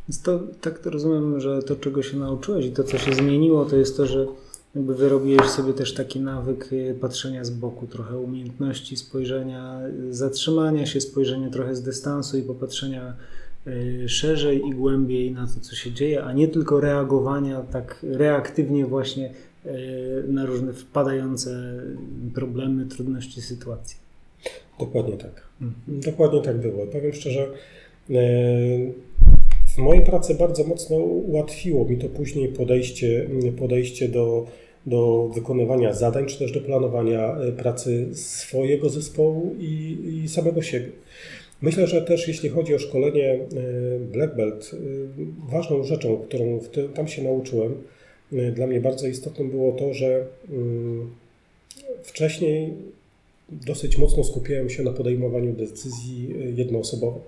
[0.10, 3.66] Więc to tak to rozumiem, że to, czego się nauczyłeś i to, co się zmieniło,
[3.66, 4.28] to jest to, że
[4.76, 11.02] jakby wyrobiłeś sobie też taki nawyk y, patrzenia z boku, trochę umiejętności spojrzenia, zatrzymania się,
[11.02, 13.14] spojrzenia trochę z dystansu i popatrzenia
[13.68, 18.86] Y, szerzej i głębiej na to, co się dzieje, a nie tylko reagowania tak reaktywnie
[18.86, 19.32] właśnie
[19.66, 19.70] y,
[20.28, 21.50] na różne wpadające
[22.34, 23.98] problemy, trudności sytuacji.
[24.80, 25.44] Dokładnie tak.
[25.62, 26.00] Mhm.
[26.02, 26.88] Dokładnie tak było.
[26.88, 27.48] Powiem szczerze,
[29.76, 34.48] w mojej pracy bardzo mocno ułatwiło mi to później podejście, podejście do,
[34.86, 40.90] do wykonywania zadań, czy też do planowania pracy swojego zespołu i, i samego siebie.
[41.62, 43.40] Myślę, że też jeśli chodzi o szkolenie e,
[44.00, 44.78] Black Belt, e,
[45.52, 46.60] ważną rzeczą, którą
[46.94, 47.76] tam się nauczyłem,
[48.54, 51.10] dla mnie bardzo istotnym było to, że mm,
[52.04, 52.74] wcześniej
[53.50, 57.22] dosyć mocno skupiałem się na podejmowaniu decyzji jednoosobowo.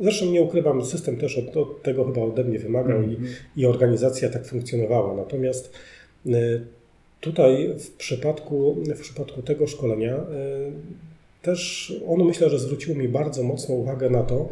[0.00, 3.12] Zresztą nie ukrywam, system też od, od tego chyba ode mnie wymagał mm -hmm.
[3.12, 3.34] i, mhm.
[3.56, 5.16] i organizacja tak funkcjonowała.
[5.16, 5.72] Natomiast
[7.20, 10.26] tutaj w przypadku, w przypadku tego szkolenia
[11.42, 14.48] też ono myślę, że zwróciło mi bardzo mocną uwagę na to,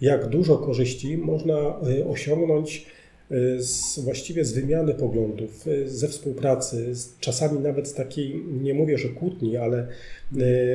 [0.00, 2.86] jak dużo korzyści można y, osiągnąć
[3.30, 8.98] y, z, właściwie z wymiany poglądów, ze współpracy, z, czasami nawet z takiej, nie mówię,
[8.98, 9.86] że kłótni, ale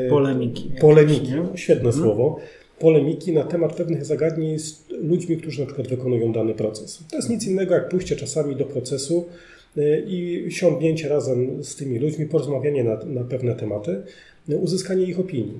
[0.10, 0.72] polemiki.
[0.82, 2.04] Polemiki, świetne mhm.
[2.04, 2.40] słowo.
[2.80, 7.04] Polemiki na temat pewnych zagadnień z ludźmi, którzy na przykład wykonują dany proces.
[7.10, 9.26] To jest nic innego jak pójście czasami do procesu
[10.08, 14.04] i siądnięcie razem z tymi ludźmi, porozmawianie na, na pewne tematy
[14.62, 15.60] uzyskanie ich opinii.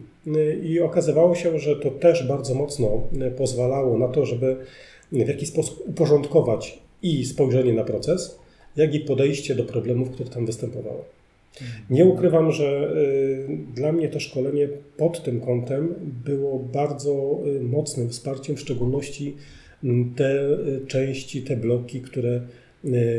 [0.64, 4.56] I okazywało się, że to też bardzo mocno pozwalało na to, żeby
[5.12, 8.40] w jakiś sposób uporządkować i spojrzenie na proces,
[8.76, 11.02] jak i podejście do problemów, które tam występowały.
[11.90, 12.94] Nie ukrywam, że
[13.76, 15.96] dla mnie to szkolenie pod tym kątem
[16.26, 19.36] było bardzo mocnym wsparciem, w szczególności
[20.16, 22.42] te części, te bloki, które,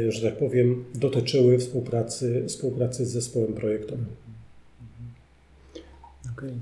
[0.08, 4.06] że tak powiem, dotyczyły współpracy, współpracy z zespołem projektowym.
[6.36, 6.52] Okay.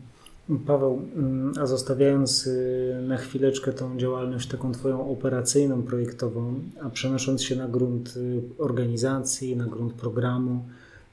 [0.67, 7.43] Paweł, mm, a zostawiając y, na chwileczkę tą działalność taką Twoją operacyjną, projektową, a przenosząc
[7.43, 10.65] się na grunt y, organizacji, na grunt programu,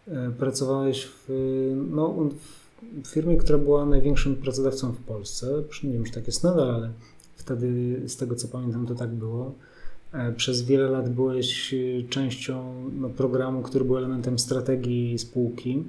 [0.08, 1.28] y, pracowałeś w,
[1.92, 2.30] no,
[3.04, 5.64] w firmie, która była największym pracodawcą w Polsce.
[5.84, 6.90] Nie wiem, czy tak jest nadal, ale
[7.36, 9.54] wtedy, z tego co pamiętam, to tak było.
[10.14, 11.76] E, przez wiele lat byłeś
[12.10, 15.84] częścią no, programu, który był elementem strategii spółki.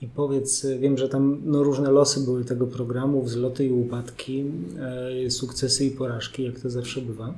[0.00, 4.44] I powiedz, wiem, że tam no, różne losy były tego programu, wzloty i upadki,
[5.26, 7.34] e, sukcesy i porażki, jak to zawsze bywa.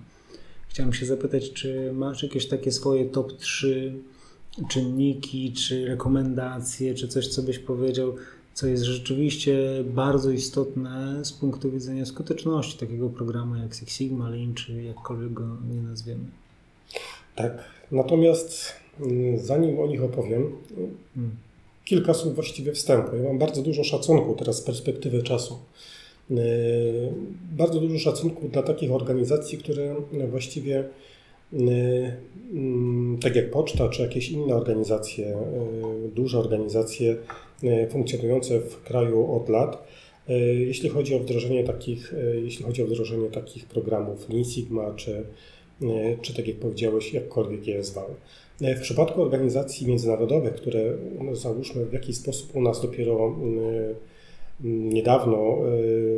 [0.69, 3.95] Chciałem się zapytać, czy masz jakieś takie swoje top 3
[4.69, 8.15] czynniki, czy rekomendacje, czy coś, co byś powiedział,
[8.59, 14.55] co jest rzeczywiście bardzo istotne z punktu widzenia skuteczności takiego programu jak Six Sigma, Lean,
[14.55, 15.45] czy jakkolwiek go
[15.75, 16.25] nie nazwiemy.
[17.37, 20.53] Tak, natomiast mm, zanim o nich opowiem,
[21.15, 21.37] hmm
[21.89, 23.17] kilka słów właściwie wstępu.
[23.17, 25.59] Ja mam bardzo dużo szacunku teraz z perspektywy czasu.
[26.31, 26.35] E,
[27.57, 29.95] bardzo dużo szacunku dla takich organizacji, które
[30.31, 31.57] właściwie e,
[32.53, 35.39] mm, tak jak poczta czy jakieś inne organizacje, e,
[36.15, 37.17] duże organizacje
[37.91, 39.89] funkcjonujące w kraju od lat,
[40.59, 45.25] jeśli chodzi o wdrożenie takich, jeśli chodzi o wdrożenie takich programów Lean Sigma, czy,
[46.23, 48.15] czy tak jak powiedziałeś, jakkolwiek je zwały.
[48.61, 53.37] E, w przypadku organizacji międzynarodowych, które no, załóżmy w jakiś sposób u nas dopiero
[54.65, 55.59] niedawno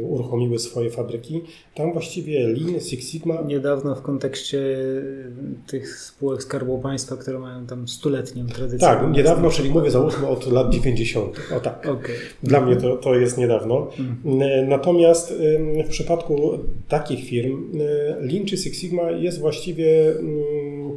[0.02, 1.40] uruchomiły swoje fabryki.
[1.74, 3.42] Tam właściwie Lean, Six Sigma...
[3.42, 4.58] Niedawno w kontekście
[5.66, 8.78] tych spółek Skarbu Państwa, które mają tam stuletnią tradycję.
[8.78, 11.40] Tak, niedawno, czyli mówię załóżmy od lat 90.
[11.56, 11.78] O tak.
[11.78, 12.14] Okay.
[12.42, 13.90] Dla mnie to, to jest niedawno.
[13.98, 14.68] Mm.
[14.68, 15.34] Natomiast
[15.86, 17.78] w przypadku takich firm
[18.20, 20.14] Lean czy Six Sigma jest właściwie,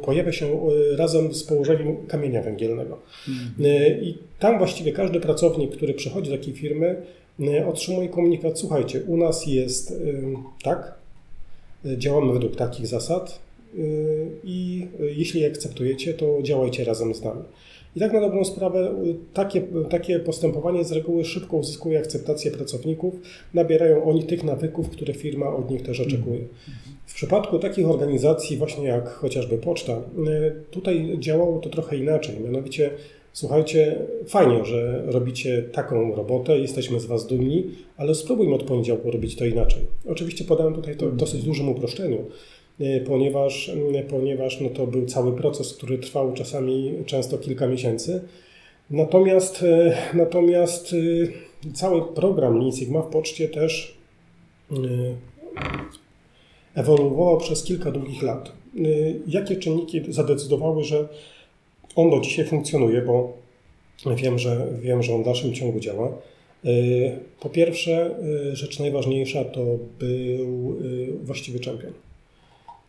[0.04, 0.46] pojawia się
[0.96, 2.98] razem z położeniem kamienia węgielnego.
[3.28, 4.02] Mm.
[4.02, 6.96] I tam właściwie każdy pracownik, który przychodzi do takiej firmy,
[7.66, 9.94] otrzymuje komunikat, słuchajcie, u nas jest
[10.62, 10.94] tak,
[11.84, 13.38] działamy według takich zasad
[14.44, 17.42] i jeśli akceptujecie, to działajcie razem z nami.
[17.96, 18.94] I tak na dobrą sprawę
[19.34, 23.14] takie, takie postępowanie z reguły szybko uzyskuje akceptację pracowników,
[23.54, 26.40] nabierają oni tych nawyków, które firma od nich też oczekuje.
[27.06, 30.02] W przypadku takich organizacji, właśnie jak chociażby poczta,
[30.70, 32.40] tutaj działało to trochę inaczej.
[32.40, 32.90] Mianowicie,
[33.34, 37.64] słuchajcie, fajnie, że robicie taką robotę, jesteśmy z Was dumni,
[37.96, 39.82] ale spróbujmy od poniedziałku robić to inaczej.
[40.08, 42.18] Oczywiście podałem tutaj to w dosyć dużym uproszczeniu,
[43.06, 43.70] ponieważ,
[44.08, 48.22] ponieważ no to był cały proces, który trwał czasami często kilka miesięcy.
[48.90, 49.64] Natomiast,
[50.14, 50.94] natomiast
[51.74, 53.98] cały program Lean Sigma w poczcie też
[56.74, 58.52] ewoluował przez kilka długich lat.
[59.28, 61.08] Jakie czynniki zadecydowały, że
[61.96, 63.32] on do dzisiaj funkcjonuje, bo
[64.16, 66.12] wiem, że, wiem, że on w dalszym ciągu działa.
[67.40, 68.14] Po pierwsze,
[68.52, 69.64] rzecz najważniejsza to
[69.98, 70.76] był
[71.22, 71.92] właściwy czempion.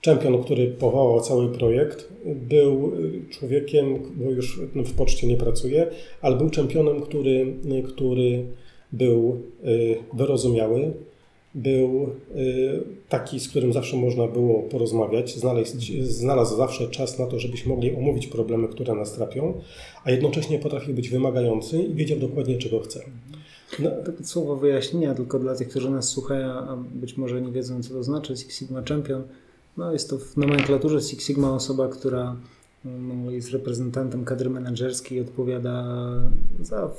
[0.01, 2.91] Czempion, który powołał cały projekt, był
[3.29, 5.87] człowiekiem, bo już w poczcie nie pracuje,
[6.21, 7.53] ale był czempionem, który,
[7.87, 8.45] który
[8.91, 9.41] był
[10.13, 10.93] wyrozumiały,
[11.55, 12.09] był
[13.09, 17.95] taki, z którym zawsze można było porozmawiać, znaleźć, znalazł zawsze czas na to, żebyśmy mogli
[17.95, 19.53] omówić problemy, które nas trapią,
[20.03, 22.99] a jednocześnie potrafił być wymagający i wiedział dokładnie, czego chce.
[23.79, 23.89] No.
[23.89, 27.93] To słowo wyjaśnienia tylko dla tych, którzy nas słuchają, a być może nie wiedzą, co
[27.93, 29.23] to znaczy Six Sigma Champion.
[29.77, 32.35] No, jest to w nomenklaturze Six Sigma osoba, która
[32.85, 35.85] no, jest reprezentantem kadry menedżerskiej i odpowiada
[36.61, 36.91] za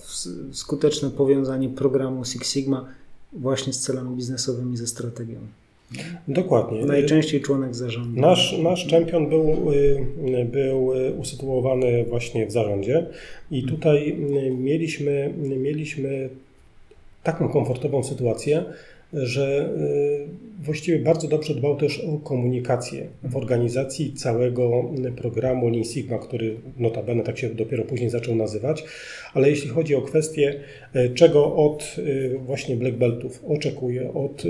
[0.53, 2.89] skuteczne powiązanie programu Six Sigma
[3.37, 5.39] właśnie z celami biznesowymi, ze strategią.
[6.29, 6.85] Dokładnie.
[6.85, 8.21] Najczęściej członek zarządu.
[8.21, 9.73] Nasz, nasz czempion był,
[10.53, 13.07] był usytuowany właśnie w zarządzie
[13.51, 14.17] i tutaj
[14.59, 16.29] mieliśmy, mieliśmy
[17.23, 18.65] taką komfortową sytuację,
[19.13, 19.75] że
[20.63, 24.85] właściwie bardzo dobrze dbał też o komunikację w organizacji całego
[25.17, 28.85] programu Lean Sigma, który notabene tak się dopiero później zaczął nazywać,
[29.35, 30.61] ale jeśli chodzi o kwestię,
[31.15, 31.97] czego od
[32.39, 34.43] właśnie black beltów oczekuje, od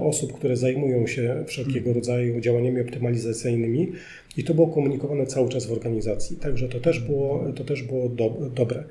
[0.00, 3.92] osób, które zajmują się wszelkiego rodzaju działaniami optymalizacyjnymi,
[4.36, 8.08] i to było komunikowane cały czas w organizacji, także to też było, to też było
[8.08, 8.84] do, dobre.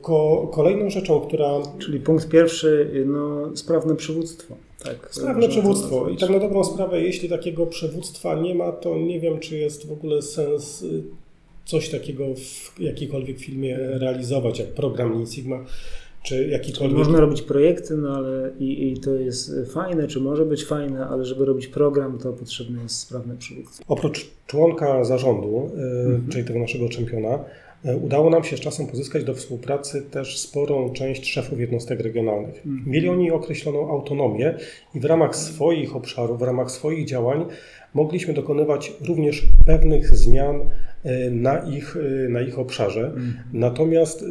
[0.00, 1.50] Ko, kolejną rzeczą, która.
[1.78, 4.56] Czyli punkt pierwszy, no, sprawne przywództwo.
[4.84, 6.08] Tak, sprawne przywództwo.
[6.08, 9.86] I tak na dobrą sprawę, jeśli takiego przywództwa nie ma, to nie wiem, czy jest
[9.86, 10.84] w ogóle sens
[11.64, 15.64] coś takiego w jakiejkolwiek filmie realizować, jak program Lean Sigma
[16.22, 16.98] czy jakikolwiek...
[16.98, 21.24] Można robić projekty, no ale i, i, to jest fajne, czy może być fajne, ale
[21.24, 23.84] żeby robić program, to potrzebne jest sprawne przywództwo.
[23.88, 26.28] Oprócz członka zarządu, mhm.
[26.28, 27.38] czyli tego naszego czempiona,
[28.02, 32.66] udało nam się z czasem pozyskać do współpracy też sporą część szefów jednostek regionalnych.
[32.66, 32.82] Mhm.
[32.86, 34.54] Mieli oni określoną autonomię
[34.94, 37.44] i w ramach swoich obszarów, w ramach swoich działań
[37.94, 40.60] mogliśmy dokonywać również pewnych zmian
[41.30, 41.96] na ich,
[42.28, 43.06] na ich obszarze.
[43.06, 43.34] Mhm.
[43.52, 44.24] Natomiast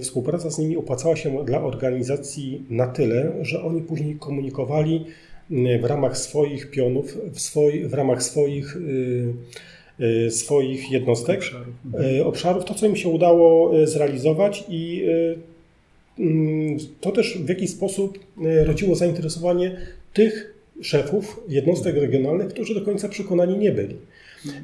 [0.00, 5.04] współpraca z nimi opłacała się dla organizacji na tyle, że oni później komunikowali
[5.80, 7.40] w ramach swoich pionów, w,
[7.88, 8.76] w ramach swoich,
[10.30, 12.26] swoich jednostek, obszarów.
[12.26, 15.04] obszarów, to co im się udało zrealizować i
[17.00, 18.18] to też w jakiś sposób
[18.64, 19.76] rodziło zainteresowanie
[20.12, 23.96] tych szefów jednostek regionalnych, którzy do końca przekonani nie byli.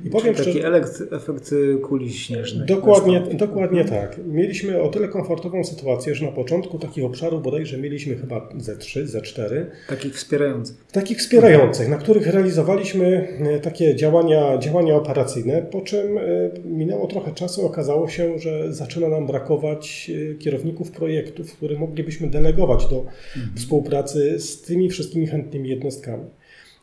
[0.05, 2.67] I powiem Taki szczerze, elekt, efekt kuli śnieżnej.
[2.67, 4.21] Dokładnie, dokładnie tak.
[4.27, 9.07] Mieliśmy o tyle komfortową sytuację, że na początku takich obszarów bodajże mieliśmy chyba ze 3,
[9.07, 9.67] ze 4.
[9.89, 10.77] Takich wspierających.
[10.93, 16.23] Takich wspierających, na których realizowaliśmy e, takie działania, działania operacyjne, po czym e,
[16.65, 22.87] minęło trochę czasu, okazało się, że zaczyna nam brakować e, kierowników projektów, które moglibyśmy delegować
[22.87, 22.99] do
[23.37, 23.57] mhm.
[23.57, 26.25] współpracy z tymi wszystkimi chętnymi jednostkami.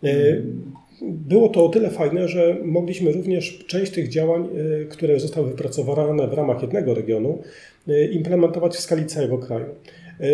[0.04, 0.87] Mhm.
[1.02, 4.48] Było to o tyle fajne, że mogliśmy również część tych działań,
[4.82, 7.40] e, które zostały wypracowane w ramach jednego regionu,
[7.88, 9.66] e, implementować w skali całego kraju.
[10.20, 10.26] E,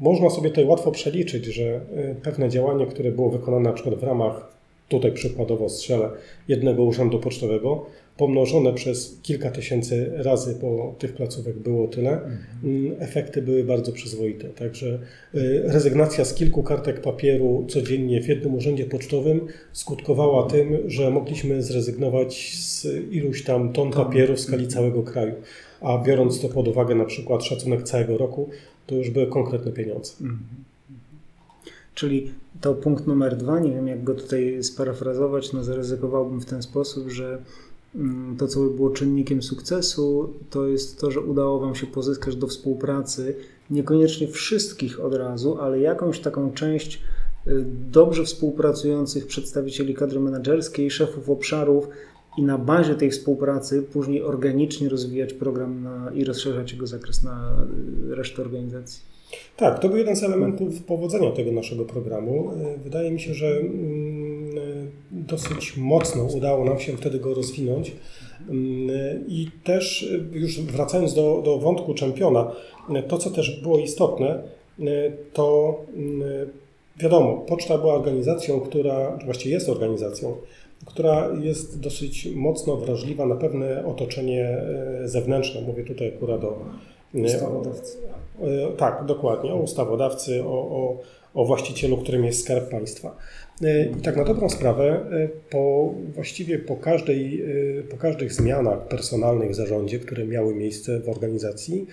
[0.00, 1.80] można sobie tutaj łatwo przeliczyć, że
[2.22, 4.58] pewne działanie, które było wykonane na przykład w ramach,
[4.88, 6.10] tutaj przykładowo strzelę,
[6.48, 7.86] jednego urzędu pocztowego,
[8.18, 12.20] pomnożone przez kilka tysięcy razy, bo tych placówek było tyle,
[12.64, 14.48] mm, efekty były bardzo przyzwoite.
[14.48, 14.98] Także
[15.34, 19.40] y, rezygnacja z kilku kartek papieru codziennie w jednym urzędzie pocztowym
[19.72, 25.34] skutkowała tym, że mogliśmy zrezygnować z iluś tam ton papieru w skali całego kraju.
[25.80, 28.48] A biorąc to pod uwagę na przykład szacunek całego roku,
[28.86, 30.12] to już były konkretne pieniądze.
[31.94, 36.62] Czyli to punkt numer dwa, nie wiem jak go tutaj sparafrazować, no zaryzykowałbym w ten
[36.62, 37.38] sposób, że
[38.38, 42.46] to, co by było czynnikiem sukcesu, to jest to, że udało Wam się pozyskać do
[42.46, 43.36] współpracy
[43.70, 47.02] niekoniecznie wszystkich od razu, ale jakąś taką część
[47.46, 51.88] y, dobrze współpracujących przedstawicieli kadry menedżerskiej, szefów obszarów
[52.38, 57.66] i na bazie tej współpracy później organicznie rozwijać program na, i rozszerzać jego zakres na
[58.10, 59.17] y, resztę organizacji.
[59.56, 62.50] Tak, to był jeden z elementów powodzenia tego naszego programu.
[62.50, 64.60] E, wydaje mi się, że mm, e,
[65.10, 67.92] dosyć mocno udało nam się wtedy go rozwinąć.
[68.48, 72.52] Mm, I też e, już wracając do, do wątku czempiona,
[73.08, 74.42] to co też było istotne,
[75.32, 76.22] to mm,
[76.96, 80.36] wiadomo, poczta była organizacją, która, właściwie jest organizacją,
[80.86, 84.58] która jest dosyć mocno wrażliwa na pewne otoczenie
[85.04, 85.60] zewnętrzne.
[85.60, 86.58] Mówię tutaj akurat o
[87.14, 87.98] Ustawodawcy.
[88.42, 91.02] E, tak, dokładnie, o ustawodawcy, o, o,
[91.34, 93.16] o właścicielu, którym jest Skarb Państwa.
[93.62, 97.44] E, I tak na dobrą sprawę, e, po, właściwie po, każdej,
[97.90, 101.86] po każdych zmianach personalnych w zarządzie, które miały miejsce w organizacji,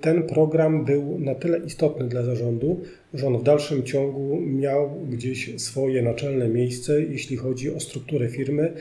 [0.00, 2.80] ten program był na tyle istotny dla zarządu,
[3.14, 8.72] że on w dalszym ciągu miał gdzieś swoje naczelne miejsce, jeśli chodzi o strukturę firmy,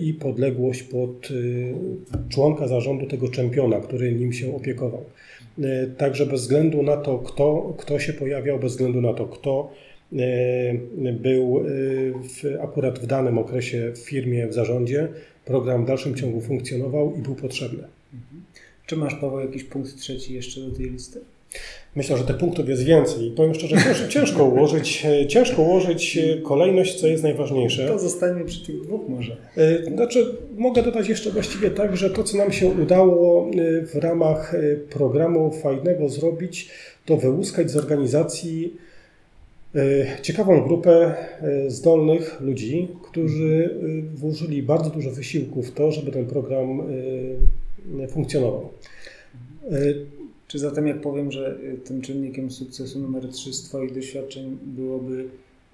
[0.00, 5.04] i podległość pod e, członka zarządu tego czempiona, który nim się opiekował.
[5.62, 9.72] E, także bez względu na to, kto, kto się pojawiał, bez względu na to, kto
[11.12, 11.64] był
[12.22, 15.08] w, akurat w danym okresie w firmie, w zarządzie,
[15.44, 17.84] program w dalszym ciągu funkcjonował i był potrzebny.
[18.14, 18.42] Mhm.
[18.86, 21.20] Czy masz, Paweł, jakiś punkt trzeci jeszcze do tej listy?
[21.98, 23.30] Myślę, że tych punktów jest więcej.
[23.30, 23.76] Powiem szczerze,
[24.08, 27.88] ciężko ułożyć, ciężko ułożyć kolejność, co jest najważniejsze.
[27.88, 29.36] To zostańmy przy tych dwóch może.
[29.56, 33.94] E, znaczy, mogę dodać jeszcze właściwie tak, że to, co nam się udało e, w
[33.94, 36.70] ramach e, programu fajnego zrobić,
[37.06, 38.76] to wyłuskać z organizacji
[40.22, 41.14] ciekawą grupę
[41.68, 43.74] zdolnych ludzi, którzy
[44.14, 46.82] włożyli bardzo dużo wysiłku w to, żeby ten program
[48.08, 48.68] funkcjonował.
[50.48, 55.24] Czy zatem jak powiem, że y, tym czynnikiem sukcesu numer 3 z Twoich doświadczeń byłoby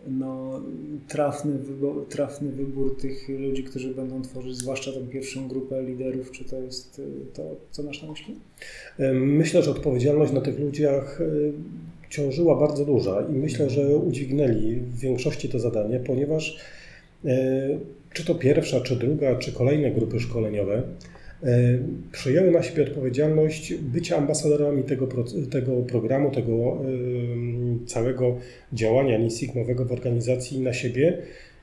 [0.08, 0.60] no,
[1.08, 6.44] trafny, wybór, trafny wybór tych ludzi, którzy będą tworzyć zwłaszcza tą pierwszą grupę liderów, czy
[6.44, 7.02] to jest y,
[7.34, 8.34] to, co masz na myśli?
[9.14, 11.52] Myślę, że odpowiedzialność na tych ludziach y,
[12.10, 16.58] ciążyła bardzo duża i myślę, że udźwignęli w większości to zadanie, ponieważ
[18.12, 20.82] czy to pierwsza, czy druga, czy kolejne grupy szkoleniowe
[21.44, 21.78] E,
[22.12, 25.08] przyjęły na siebie odpowiedzialność bycia ambasadorami tego,
[25.50, 26.78] tego programu, tego
[27.86, 28.36] całego
[28.72, 31.18] działania NISIGMowego w organizacji na siebie.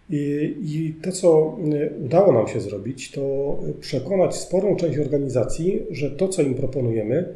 [0.10, 1.58] I, I to, co
[2.06, 7.36] udało nam się zrobić, to przekonać sporą część organizacji, że to, co im proponujemy,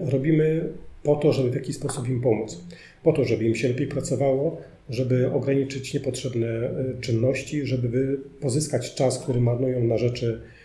[0.00, 0.68] robimy
[1.02, 2.64] po to, żeby w jakiś sposób im pomóc.
[3.02, 4.56] Po to, żeby im się lepiej pracowało,
[4.90, 10.55] żeby ograniczyć niepotrzebne e, czynności, żeby pozyskać czas, który marnują na rzeczy, E,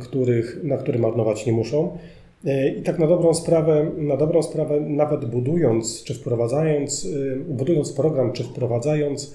[0.00, 1.98] których, na które marnować nie muszą.
[2.44, 7.92] E, I tak na dobrą sprawę, na dobrą sprawę nawet budując czy wprowadzając, e, budując
[7.92, 9.34] program czy wprowadzając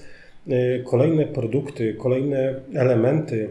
[0.84, 3.48] kolejne produkty, kolejne elementy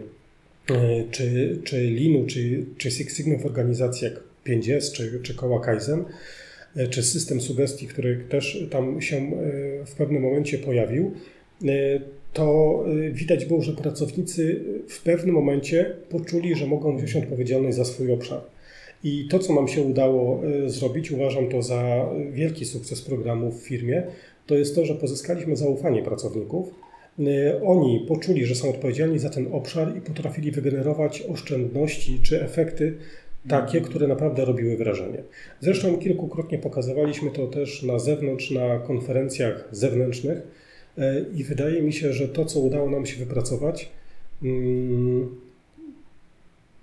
[1.12, 6.06] czy, czy Linu, czy, czy Six Sigma w organizacji jak 5S, czy, czy koła Kaizen,
[6.90, 9.32] czy system sugestii, który też tam się
[9.86, 11.12] w pewnym momencie pojawił,
[12.34, 17.86] to y, widać było, że pracownicy w pewnym momencie poczuli, że mogą wziąć odpowiedzialność za
[17.86, 18.42] swój obszar.
[19.04, 23.62] I to, co nam się udało y, zrobić, uważam to za wielki sukces programu w
[23.62, 24.04] firmie,
[24.48, 26.74] to jest to, że pozyskaliśmy zaufanie pracowników.
[27.20, 32.98] Y, oni poczuli, że są odpowiedzialni za ten obszar i potrafili wygenerować oszczędności czy efekty
[33.48, 35.24] takie, które naprawdę robiły wrażenie.
[35.60, 40.42] Zresztą kilkukrotnie pokazywaliśmy to też na zewnątrz, na konferencjach zewnętrznych
[41.36, 43.90] I wydaje mi się, że to, co udało nam się wypracować,
[44.44, 45.36] mm,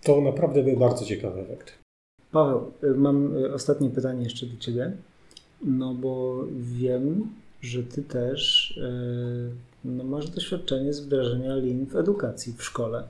[0.03, 1.73] to naprawdę był bardzo ciekawy efekt.
[2.33, 4.93] Paweł, y, mam y, ostatnie pytanie jeszcze do Ciebie.
[5.65, 8.75] No bo wiem, że Ty też
[9.85, 13.03] no, masz doświadczenie z wdrażania lin w edukacji w szkole.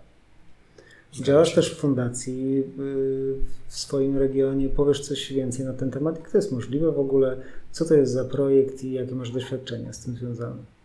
[1.13, 3.39] Działasz też w fundacji w
[3.69, 4.69] swoim regionie.
[4.69, 6.17] Powiesz coś więcej na ten temat?
[6.17, 7.37] Jak to jest możliwe w ogóle?
[7.73, 10.76] Co to jest za projekt i jakie masz doświadczenia z tym związane?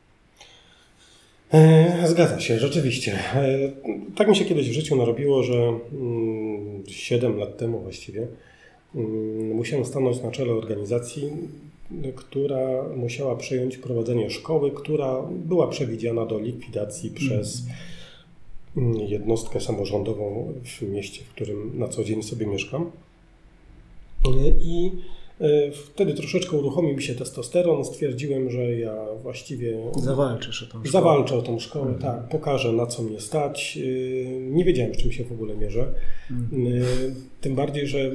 [1.53, 3.19] E, zgadza się, rzeczywiście.
[3.33, 3.71] E,
[4.15, 8.27] tak mi się kiedyś w życiu narobiło, że mm, 7 lat temu właściwie
[8.95, 11.31] mm, musiałem stanąć na czele organizacji,
[12.15, 17.63] która musiała przejąć prowadzenie szkoły, która była przewidziana do likwidacji przez
[18.77, 22.91] mm, jednostkę samorządową w mieście, w którym na co dzień sobie mieszkam.
[24.25, 24.29] E,
[24.63, 24.91] I
[25.85, 27.85] wtedy troszeczkę uruchomił mi się testosteron.
[27.85, 29.77] Stwierdziłem, że ja właściwie.
[30.03, 30.91] Zawalczysz o tą szkołę.
[30.91, 32.01] Zawalczę o tą szkołę, mhm.
[32.01, 32.29] tak.
[32.29, 33.79] Pokażę, na co mnie stać.
[33.81, 35.93] E, nie wiedziałem, z czym się w ogóle mierzę.
[36.31, 36.67] Mhm.
[36.67, 36.81] E,
[37.41, 38.11] tym bardziej, że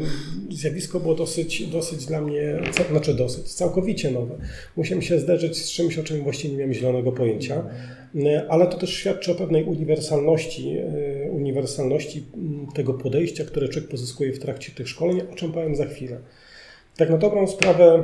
[0.51, 2.59] zjawisko było dosyć, dosyć dla mnie,
[2.91, 4.39] znaczy dosyć, całkowicie nowe.
[4.77, 7.65] Musiałem się zderzyć z czymś, o czym właściwie nie miałem zielonego pojęcia.
[8.49, 10.77] Ale to też świadczy o pewnej uniwersalności,
[11.31, 12.25] uniwersalności
[12.75, 16.21] tego podejścia, które człowiek pozyskuje w trakcie tych szkoleń, o czym powiem za chwilę.
[16.97, 18.03] Tak na dobrą sprawę,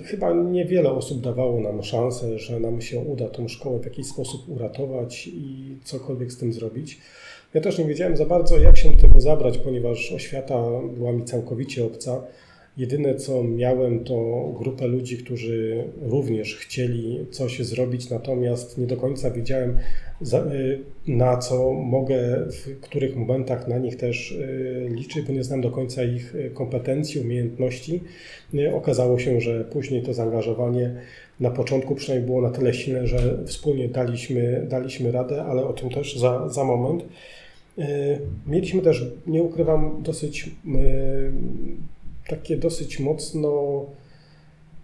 [0.00, 4.06] y, chyba niewiele osób dawało nam szansę, że nam się uda tą szkołę w jakiś
[4.06, 6.98] sposób uratować i cokolwiek z tym zrobić.
[7.54, 10.64] Ja też nie wiedziałem za bardzo, jak się do tego zabrać, ponieważ oświata
[10.96, 12.22] była mi całkowicie obca.
[12.76, 19.30] Jedyne co miałem to grupę ludzi, którzy również chcieli coś zrobić, natomiast nie do końca
[19.30, 19.78] wiedziałem
[20.22, 25.60] y, na co mogę, w których momentach na nich też y, liczyć, bo nie znam
[25.60, 28.00] do końca ich y, kompetencji, umiejętności.
[28.74, 30.94] Okazało się, że później to zaangażowanie
[31.40, 35.90] na początku przynajmniej było na tyle silne, że wspólnie daliśmy, daliśmy radę, ale o tym
[35.90, 37.04] też za, za moment.
[38.46, 40.50] Mieliśmy też, nie ukrywam, dosyć
[42.30, 43.84] takie dosyć mocno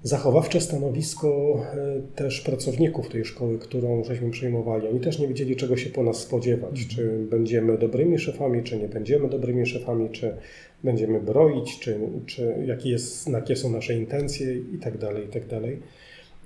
[0.03, 4.88] zachowawcze stanowisko e, też pracowników tej szkoły, którą żeśmy przejmowali.
[4.88, 6.70] Oni też nie wiedzieli, czego się po nas spodziewać.
[6.70, 6.88] Mhm.
[6.88, 10.36] Czy będziemy dobrymi szefami, czy nie będziemy dobrymi szefami, czy
[10.84, 15.47] będziemy broić, czy, czy jakie, jest, jakie są nasze intencje i tak dalej, i tak
[15.47, 15.78] dalej.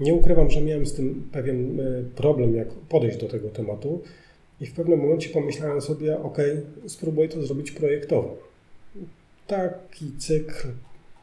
[0.01, 1.84] Nie ukrywam, że miałem z tym pewien e,
[2.16, 4.03] problem, jak podejść do tego tematu.
[4.61, 6.38] I w pewnym momencie pomyślałem sobie, ok,
[6.86, 8.36] spróbuję to zrobić projektowo.
[9.46, 10.68] Taki cykl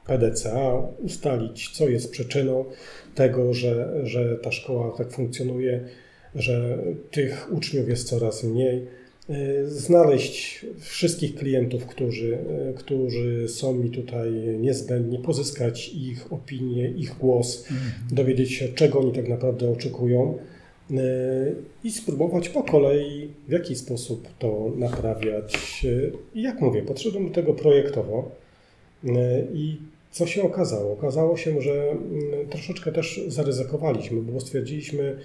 [0.08, 2.66] PDCA, ustalić, co jest przyczyną
[3.16, 5.84] tego, że, że ta szkoła tak funkcjonuje,
[6.36, 6.78] że
[7.12, 8.88] tych uczniów jest coraz mniej.
[9.30, 12.38] Y, znaleźć wszystkich klientów, którzy,
[12.70, 17.92] y, którzy są mi tutaj niezbędni, pozyskać ich opinię, ich głos, mhm.
[18.12, 20.38] dowiedzieć się, czego oni tak naprawdę oczekują
[20.92, 20.96] y,
[21.84, 25.86] i spróbować po kolei w jaki sposób to naprawiać.
[26.36, 28.32] I jak mówię, podszedłem do tego projektowo
[29.54, 29.78] i
[30.18, 30.94] co się okazało?
[30.94, 35.18] Okazało się, że mm, troszeczkę też zaryzykowaliśmy, bo stwierdziliśmy,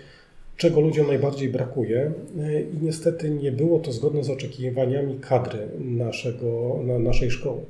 [0.56, 6.80] czego ludziom najbardziej brakuje y, i niestety nie było to zgodne z oczekiwaniami kadry naszego,
[6.84, 7.60] na naszej szkoły.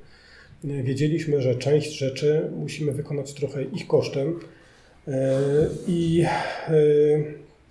[0.65, 4.29] Y, wiedzieliśmy, że część rzeczy musimy wykonać trochę ich kosztem
[5.09, 5.13] y,
[5.89, 6.25] i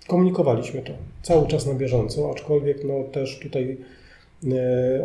[0.06, 0.92] komunikowaliśmy to
[1.22, 3.76] cały czas na bieżąco, aczkolwiek no też tutaj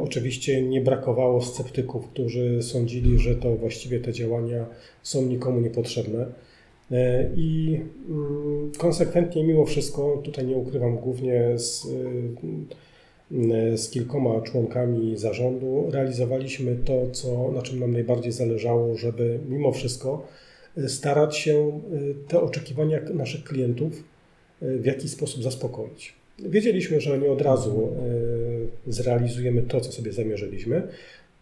[0.02, 4.66] oczywiście nie brakowało sceptyków, którzy sądzili, że to właściwie te działania
[5.04, 6.26] są nikomu niepotrzebne.
[6.92, 7.80] E, I
[8.10, 11.88] mm, konsekwentnie, mimo wszystko, tutaj nie ukrywam, głównie z,
[13.32, 19.72] e, z kilkoma członkami zarządu, realizowaliśmy to, co, na czym nam najbardziej zależało, żeby mimo
[19.72, 20.28] wszystko
[20.88, 21.82] starać się
[22.28, 24.04] te oczekiwania naszych klientów
[24.62, 26.14] w jakiś sposób zaspokoić.
[26.40, 27.92] Wiedzieliśmy, że nie od razu e,
[28.88, 30.88] zrealizujemy to, co sobie zamierzyliśmy.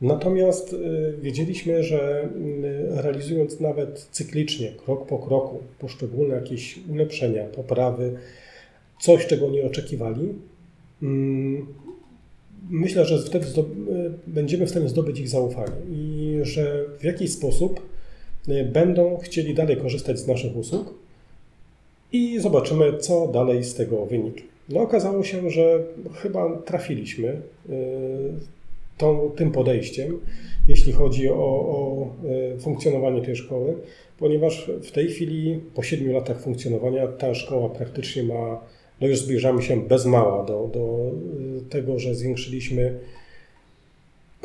[0.02, 0.78] Natomiast e,
[1.22, 8.18] wiedzieliśmy, że mm, realizując nawet cyklicznie, krok po kroku, poszczególne jakieś ulepszenia, poprawy,
[9.02, 10.34] coś, czego nie oczekiwali,
[11.04, 11.66] mm,
[12.70, 13.46] myślę, że wtedy
[14.28, 17.82] będziemy w stanie zdobyć ich zaufanie i że w jakiś sposób
[18.72, 20.94] będą chcieli dalej korzystać z naszych usług
[22.12, 24.55] i zobaczymy, co dalej z tego wyniknie.
[24.70, 27.74] No okazało się, że chyba trafiliśmy y,
[28.98, 30.20] tą, tym podejściem,
[30.68, 32.08] jeśli chodzi o, o
[32.56, 33.76] y, funkcjonowanie tej szkoły,
[34.20, 38.62] ponieważ w tej chwili, po siedmiu latach funkcjonowania, ta szkoła praktycznie ma,
[39.02, 41.12] no już zbliżamy się bez mała do, do
[41.58, 43.00] y, tego, że zwiększyliśmy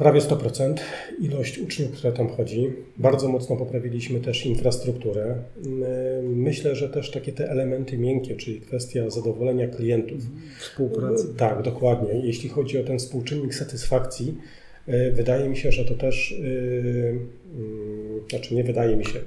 [0.01, 0.75] prawie 100%
[1.21, 2.73] ilość uczniów, które tam chodzi.
[2.97, 5.37] Bardzo mocno poprawiliśmy też infrastrukturę.
[6.23, 10.19] Myślę, że też takie te elementy miękkie, czyli kwestia zadowolenia klientów.
[10.61, 11.35] Współpracy.
[11.37, 12.21] Tak, dokładnie.
[12.25, 14.35] Jeśli chodzi o ten współczynnik satysfakcji,
[14.87, 19.23] e, wydaje mi się, że to też, e, znaczy nie wydaje mi się, e,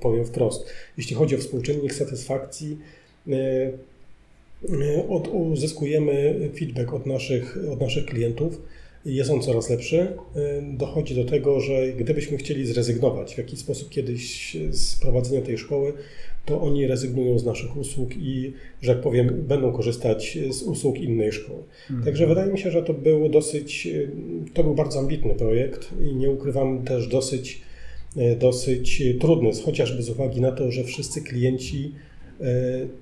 [0.00, 2.78] powiem wprost, jeśli chodzi o współczynnik satysfakcji,
[5.08, 8.60] od, uzyskujemy feedback od naszych, od naszych klientów,
[9.14, 10.08] jest on coraz lepszy.
[10.62, 15.92] Dochodzi do tego, że gdybyśmy chcieli zrezygnować w jakiś sposób kiedyś z prowadzenia tej szkoły,
[16.46, 18.52] to oni rezygnują z naszych usług i,
[18.82, 21.62] że jak powiem, będą korzystać z usług innej szkoły.
[22.04, 23.88] Także wydaje mi się, że to był dosyć,
[24.54, 27.62] to był bardzo ambitny projekt i nie ukrywam też dosyć,
[28.16, 31.92] y, dosyć trudny, chociażby z uwagi na to, że wszyscy klienci
[32.40, 32.44] y,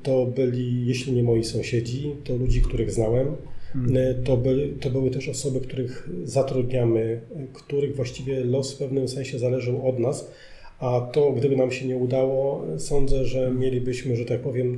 [0.02, 3.36] to byli, jeśli nie moi sąsiedzi, to ludzi, których znałem.
[3.74, 9.08] Y, To, by, to były też osoby, których zatrudniamy, y, których właściwie los w pewnym
[9.08, 10.30] sensie zależał od nas,
[10.78, 14.76] a to gdyby nam się nie udało, sądzę, że mielibyśmy, że tak powiem,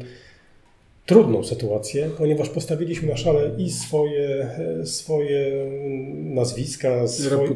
[1.06, 4.48] trudną sytuację, ponieważ postawiliśmy na szale i swoje,
[4.82, 5.70] y, swoje
[6.14, 7.48] nazwiska, swoje,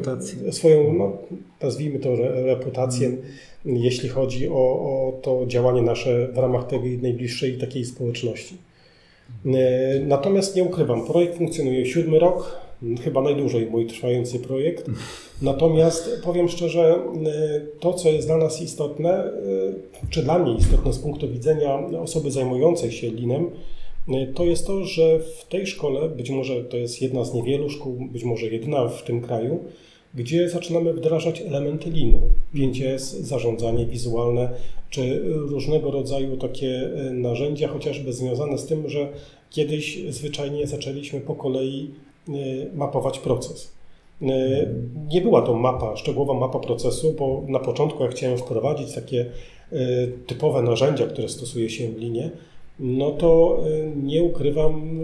[0.51, 1.17] swoją, no,
[1.61, 3.17] nazwijmy to re, reputację,
[3.65, 8.57] jeśli chodzi o, o to działanie nasze w ramach tej najbliższej takiej społeczności.
[9.45, 12.61] E, Natomiast nie ukrywam, projekt funkcjonuje siódmy rok,
[13.03, 14.85] chyba najdłużej mój trwający projekt.
[15.41, 19.31] Natomiast powiem szczerze, e, to co jest dla nas istotne, e,
[20.09, 23.51] czy dla mnie istotne z punktu widzenia osoby zajmującej się linem,
[24.35, 28.07] to jest to, że w tej szkole, być może to jest jedna z niewielu szkół,
[28.11, 29.59] być może jedyna w tym kraju,
[30.15, 32.19] gdzie zaczynamy wdrażać elementy linu.
[32.55, 34.49] 5S, zarządzanie wizualne,
[34.89, 39.09] czy różnego rodzaju takie e, narzędzia, chociażby związane z tym, że
[39.49, 41.91] kiedyś zwyczajnie zaczęliśmy po kolei
[42.29, 42.31] e,
[42.75, 43.71] mapować proces.
[44.21, 44.27] E,
[45.09, 49.25] Nie była to mapa, szczegółowa mapa procesu, bo na początku jak chciałem wprowadzić takie
[49.71, 49.77] e,
[50.27, 52.29] typowe narzędzia, które stosuje się w linie,
[52.79, 54.99] no to e, nie ukrywam,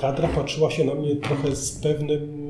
[0.00, 2.41] kadra patrzyła się na mnie trochę z pewnym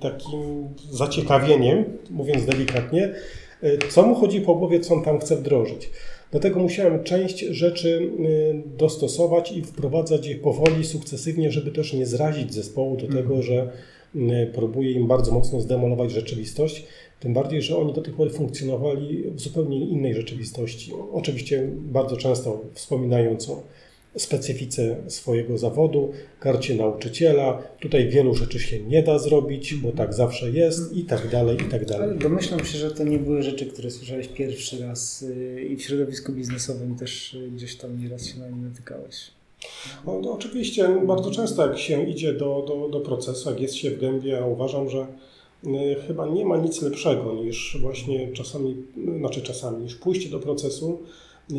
[0.00, 3.14] takim zaciekawieniem, mówiąc delikatnie,
[3.62, 5.90] e, co mu chodzi po głowie, co on tam chce wdrożyć.
[6.30, 12.54] Dlatego musiałem część rzeczy e, dostosować i wprowadzać je powoli, sukcesywnie, żeby też nie zrazić
[12.54, 13.70] zespołu do tego, że
[14.16, 16.86] e, próbuję im bardzo mocno zdemolować rzeczywistość.
[17.20, 20.92] Tym bardziej, że oni do tej pory funkcjonowali w zupełnie innej rzeczywistości.
[21.12, 23.62] Oczywiście bardzo często wspominając o
[24.18, 27.62] specyfice swojego zawodu, karcie nauczyciela.
[27.80, 31.64] Tutaj wielu rzeczy się nie da zrobić, bo tak zawsze jest i tak dalej, i
[31.64, 32.18] tak Ale dalej.
[32.18, 36.32] domyślam się, że to nie były rzeczy, które słyszałeś pierwszy raz y, i w środowisku
[36.32, 39.30] biznesowym też y, gdzieś tam nieraz się na nie natykałeś.
[40.06, 43.90] No, no, oczywiście bardzo często jak się idzie do, do, do procesu, jak jest się
[43.90, 45.06] w gębie, ja uważam, że
[45.66, 48.76] y, chyba nie ma nic lepszego niż właśnie czasami,
[49.18, 50.98] znaczy czasami, niż pójście do procesu,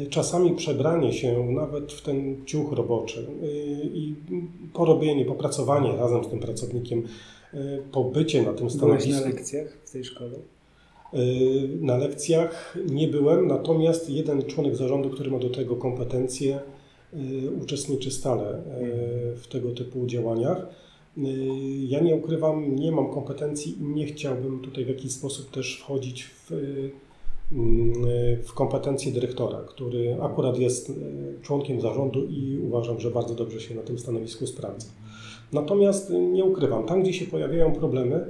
[0.09, 4.15] czasami przebranie się nawet w ten ciuch roboczy y, i
[4.73, 7.03] porobienie, popracowanie razem z tym pracownikiem,
[7.53, 7.57] y,
[7.91, 9.11] pobycie na tym Byłeś stanowisku.
[9.21, 10.37] na lekcjach w tej szkole?
[11.13, 11.19] Y,
[11.81, 16.59] Na lekcjach nie byłem, natomiast jeden członek zarządu, który ma do tego kompetencje,
[17.61, 18.61] uczestniczy stale y,
[19.35, 20.67] w tego typu działaniach.
[21.87, 26.23] Ja nie ukrywam, nie mam kompetencji i nie chciałbym tutaj w jakiś sposób też wchodzić
[26.23, 26.51] w,
[28.43, 30.93] w kompetencje dyrektora, który akurat jest y,
[31.41, 34.88] członkiem zarządu i uważam, że bardzo dobrze się na tym stanowisku sprawdza.
[35.54, 38.26] Natomiast nie ukrywam, tam gdzie się pojawiają problemy,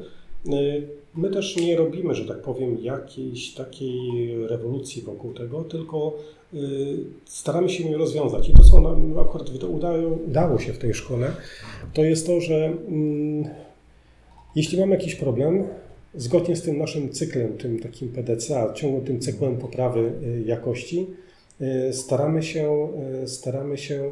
[0.48, 6.14] y, My też nie robimy, że tak powiem, jakiejś takiej rewolucji wokół tego, tylko
[6.54, 6.58] y,
[7.26, 8.50] staramy się je rozwiązać.
[8.50, 9.50] I to, co nam akurat
[10.28, 11.32] udało się w tej szkole,
[11.94, 13.50] to jest to, że mm,
[14.56, 15.68] jeśli mamy jakiś problem,
[16.16, 21.08] zgodnie z tym naszym cyklem, tym takim PDCA, ciągłym tym cyklem poprawy y, jakości,
[21.62, 22.90] y, staramy się,
[23.24, 24.12] y, staramy się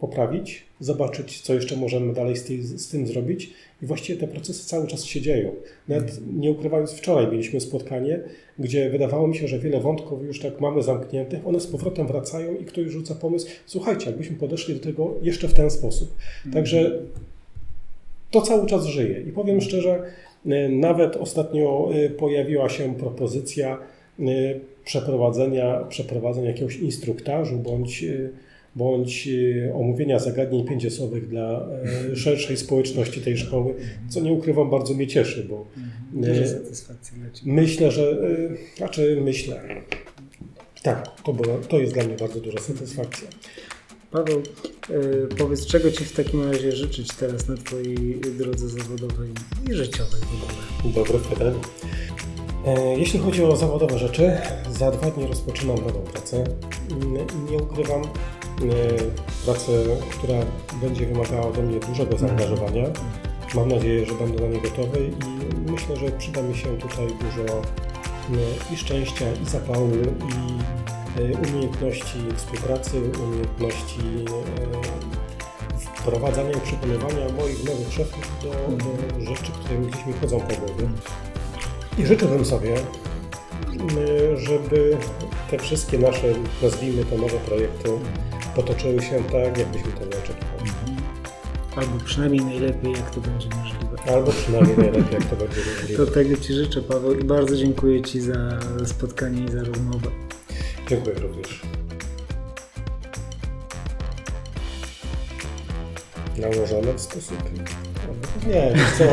[0.00, 3.52] poprawić, zobaczyć, co jeszcze możemy dalej z, tej, z tym zrobić.
[3.82, 5.50] I właściwie te procesy cały czas się dzieją.
[5.88, 8.20] Nawet nie ukrywając, wczoraj mieliśmy spotkanie,
[8.58, 12.54] gdzie wydawało mi się, że wiele wątków już tak mamy zamkniętych, one z powrotem wracają
[12.54, 16.16] i ktoś rzuca pomysł, słuchajcie, jakbyśmy podeszli do tego jeszcze w ten sposób.
[16.52, 17.02] Także
[18.30, 19.20] to cały czas żyje.
[19.20, 20.35] I powiem szczerze, y,
[20.70, 23.78] nawet ostatnio y, pojawiła się propozycja
[24.20, 28.04] y, przeprowadzenia, przeprowadzenia jakiegoś instruktażu bądź,
[28.76, 29.28] bądź
[29.74, 31.68] omówienia zagadnień pięciosowych dla
[32.14, 33.74] szerszej społeczności tej szkoły,
[34.08, 35.66] co nie ukrywam bardzo mnie cieszy, bo
[37.32, 37.54] Ciebie.
[37.54, 38.18] myślę, że,
[38.76, 39.60] znaczy myślę,
[40.82, 43.28] tak, to, było, to jest dla mnie bardzo duża satysfakcja.
[44.16, 44.42] Paweł,
[44.90, 49.28] y, powiedz, czego Ci w takim razie życzyć teraz na Twojej drodze zawodowej
[49.70, 50.94] i życiowej w ogóle?
[50.94, 51.52] Dobre pytanie.
[52.66, 54.32] E, Jeśli chodzi o zawodowe rzeczy,
[54.78, 56.44] za dwa dni rozpoczynam nową pracę.
[57.50, 58.06] Nie ukrywam, e,
[59.44, 59.72] pracę,
[60.10, 60.34] która
[60.82, 62.84] będzie wymagała ode mnie dużego zaangażowania.
[63.54, 67.58] Mam nadzieję, że będę na nie gotowy i myślę, że przyda mi się tutaj dużo
[67.60, 75.06] e, i szczęścia, i zapału, i umiejętności współpracy, umiejętności e,
[76.06, 80.88] wprowadzania i przekonywania moich nowych szefów do, do rzeczy, które gdzieś mi chodzą po głowie.
[81.98, 84.96] I życzyłbym sobie, y, żeby
[85.50, 86.26] te wszystkie nasze,
[86.62, 87.90] nazwijmy to nowe projekty,
[88.56, 90.70] potoczyły się tak, jakbyśmy tego oczekiwali.
[91.76, 94.14] Albo przynajmniej najlepiej, jak to będzie możliwe.
[94.14, 96.06] Albo przynajmniej najlepiej, jak to będzie możliwe.
[96.06, 100.10] To tego Ci życzę, Paweł, i bardzo dziękuję Ci za spotkanie i za rozmowę.
[100.88, 101.60] Dziękuję również.
[106.38, 107.38] Nałożone w sposób...
[108.46, 109.04] Nie, co...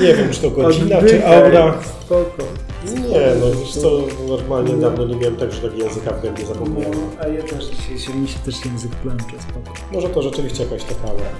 [0.00, 1.74] Nie wiem, czy to godzina, czy aura.
[2.00, 2.42] Spoko.
[2.84, 3.90] Nie, no wiesz co,
[4.28, 6.98] normalnie dawno nie miałem tak, że tak języka w gębie zapomniałem.
[7.20, 9.72] A ja też dzisiaj się mi się też język plącze, spoko.
[9.92, 11.30] Może to rzeczywiście jakaś taka aura.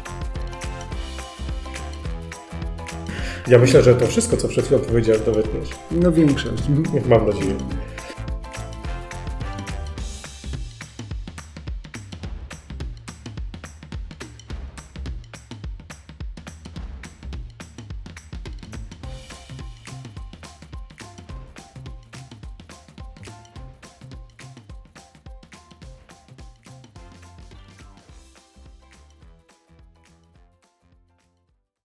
[3.49, 5.69] Ja myślę, że to wszystko, co przed chwilą powiedziałem, to wytniesz.
[5.91, 6.63] No większość.
[7.09, 7.55] Mam nadzieję.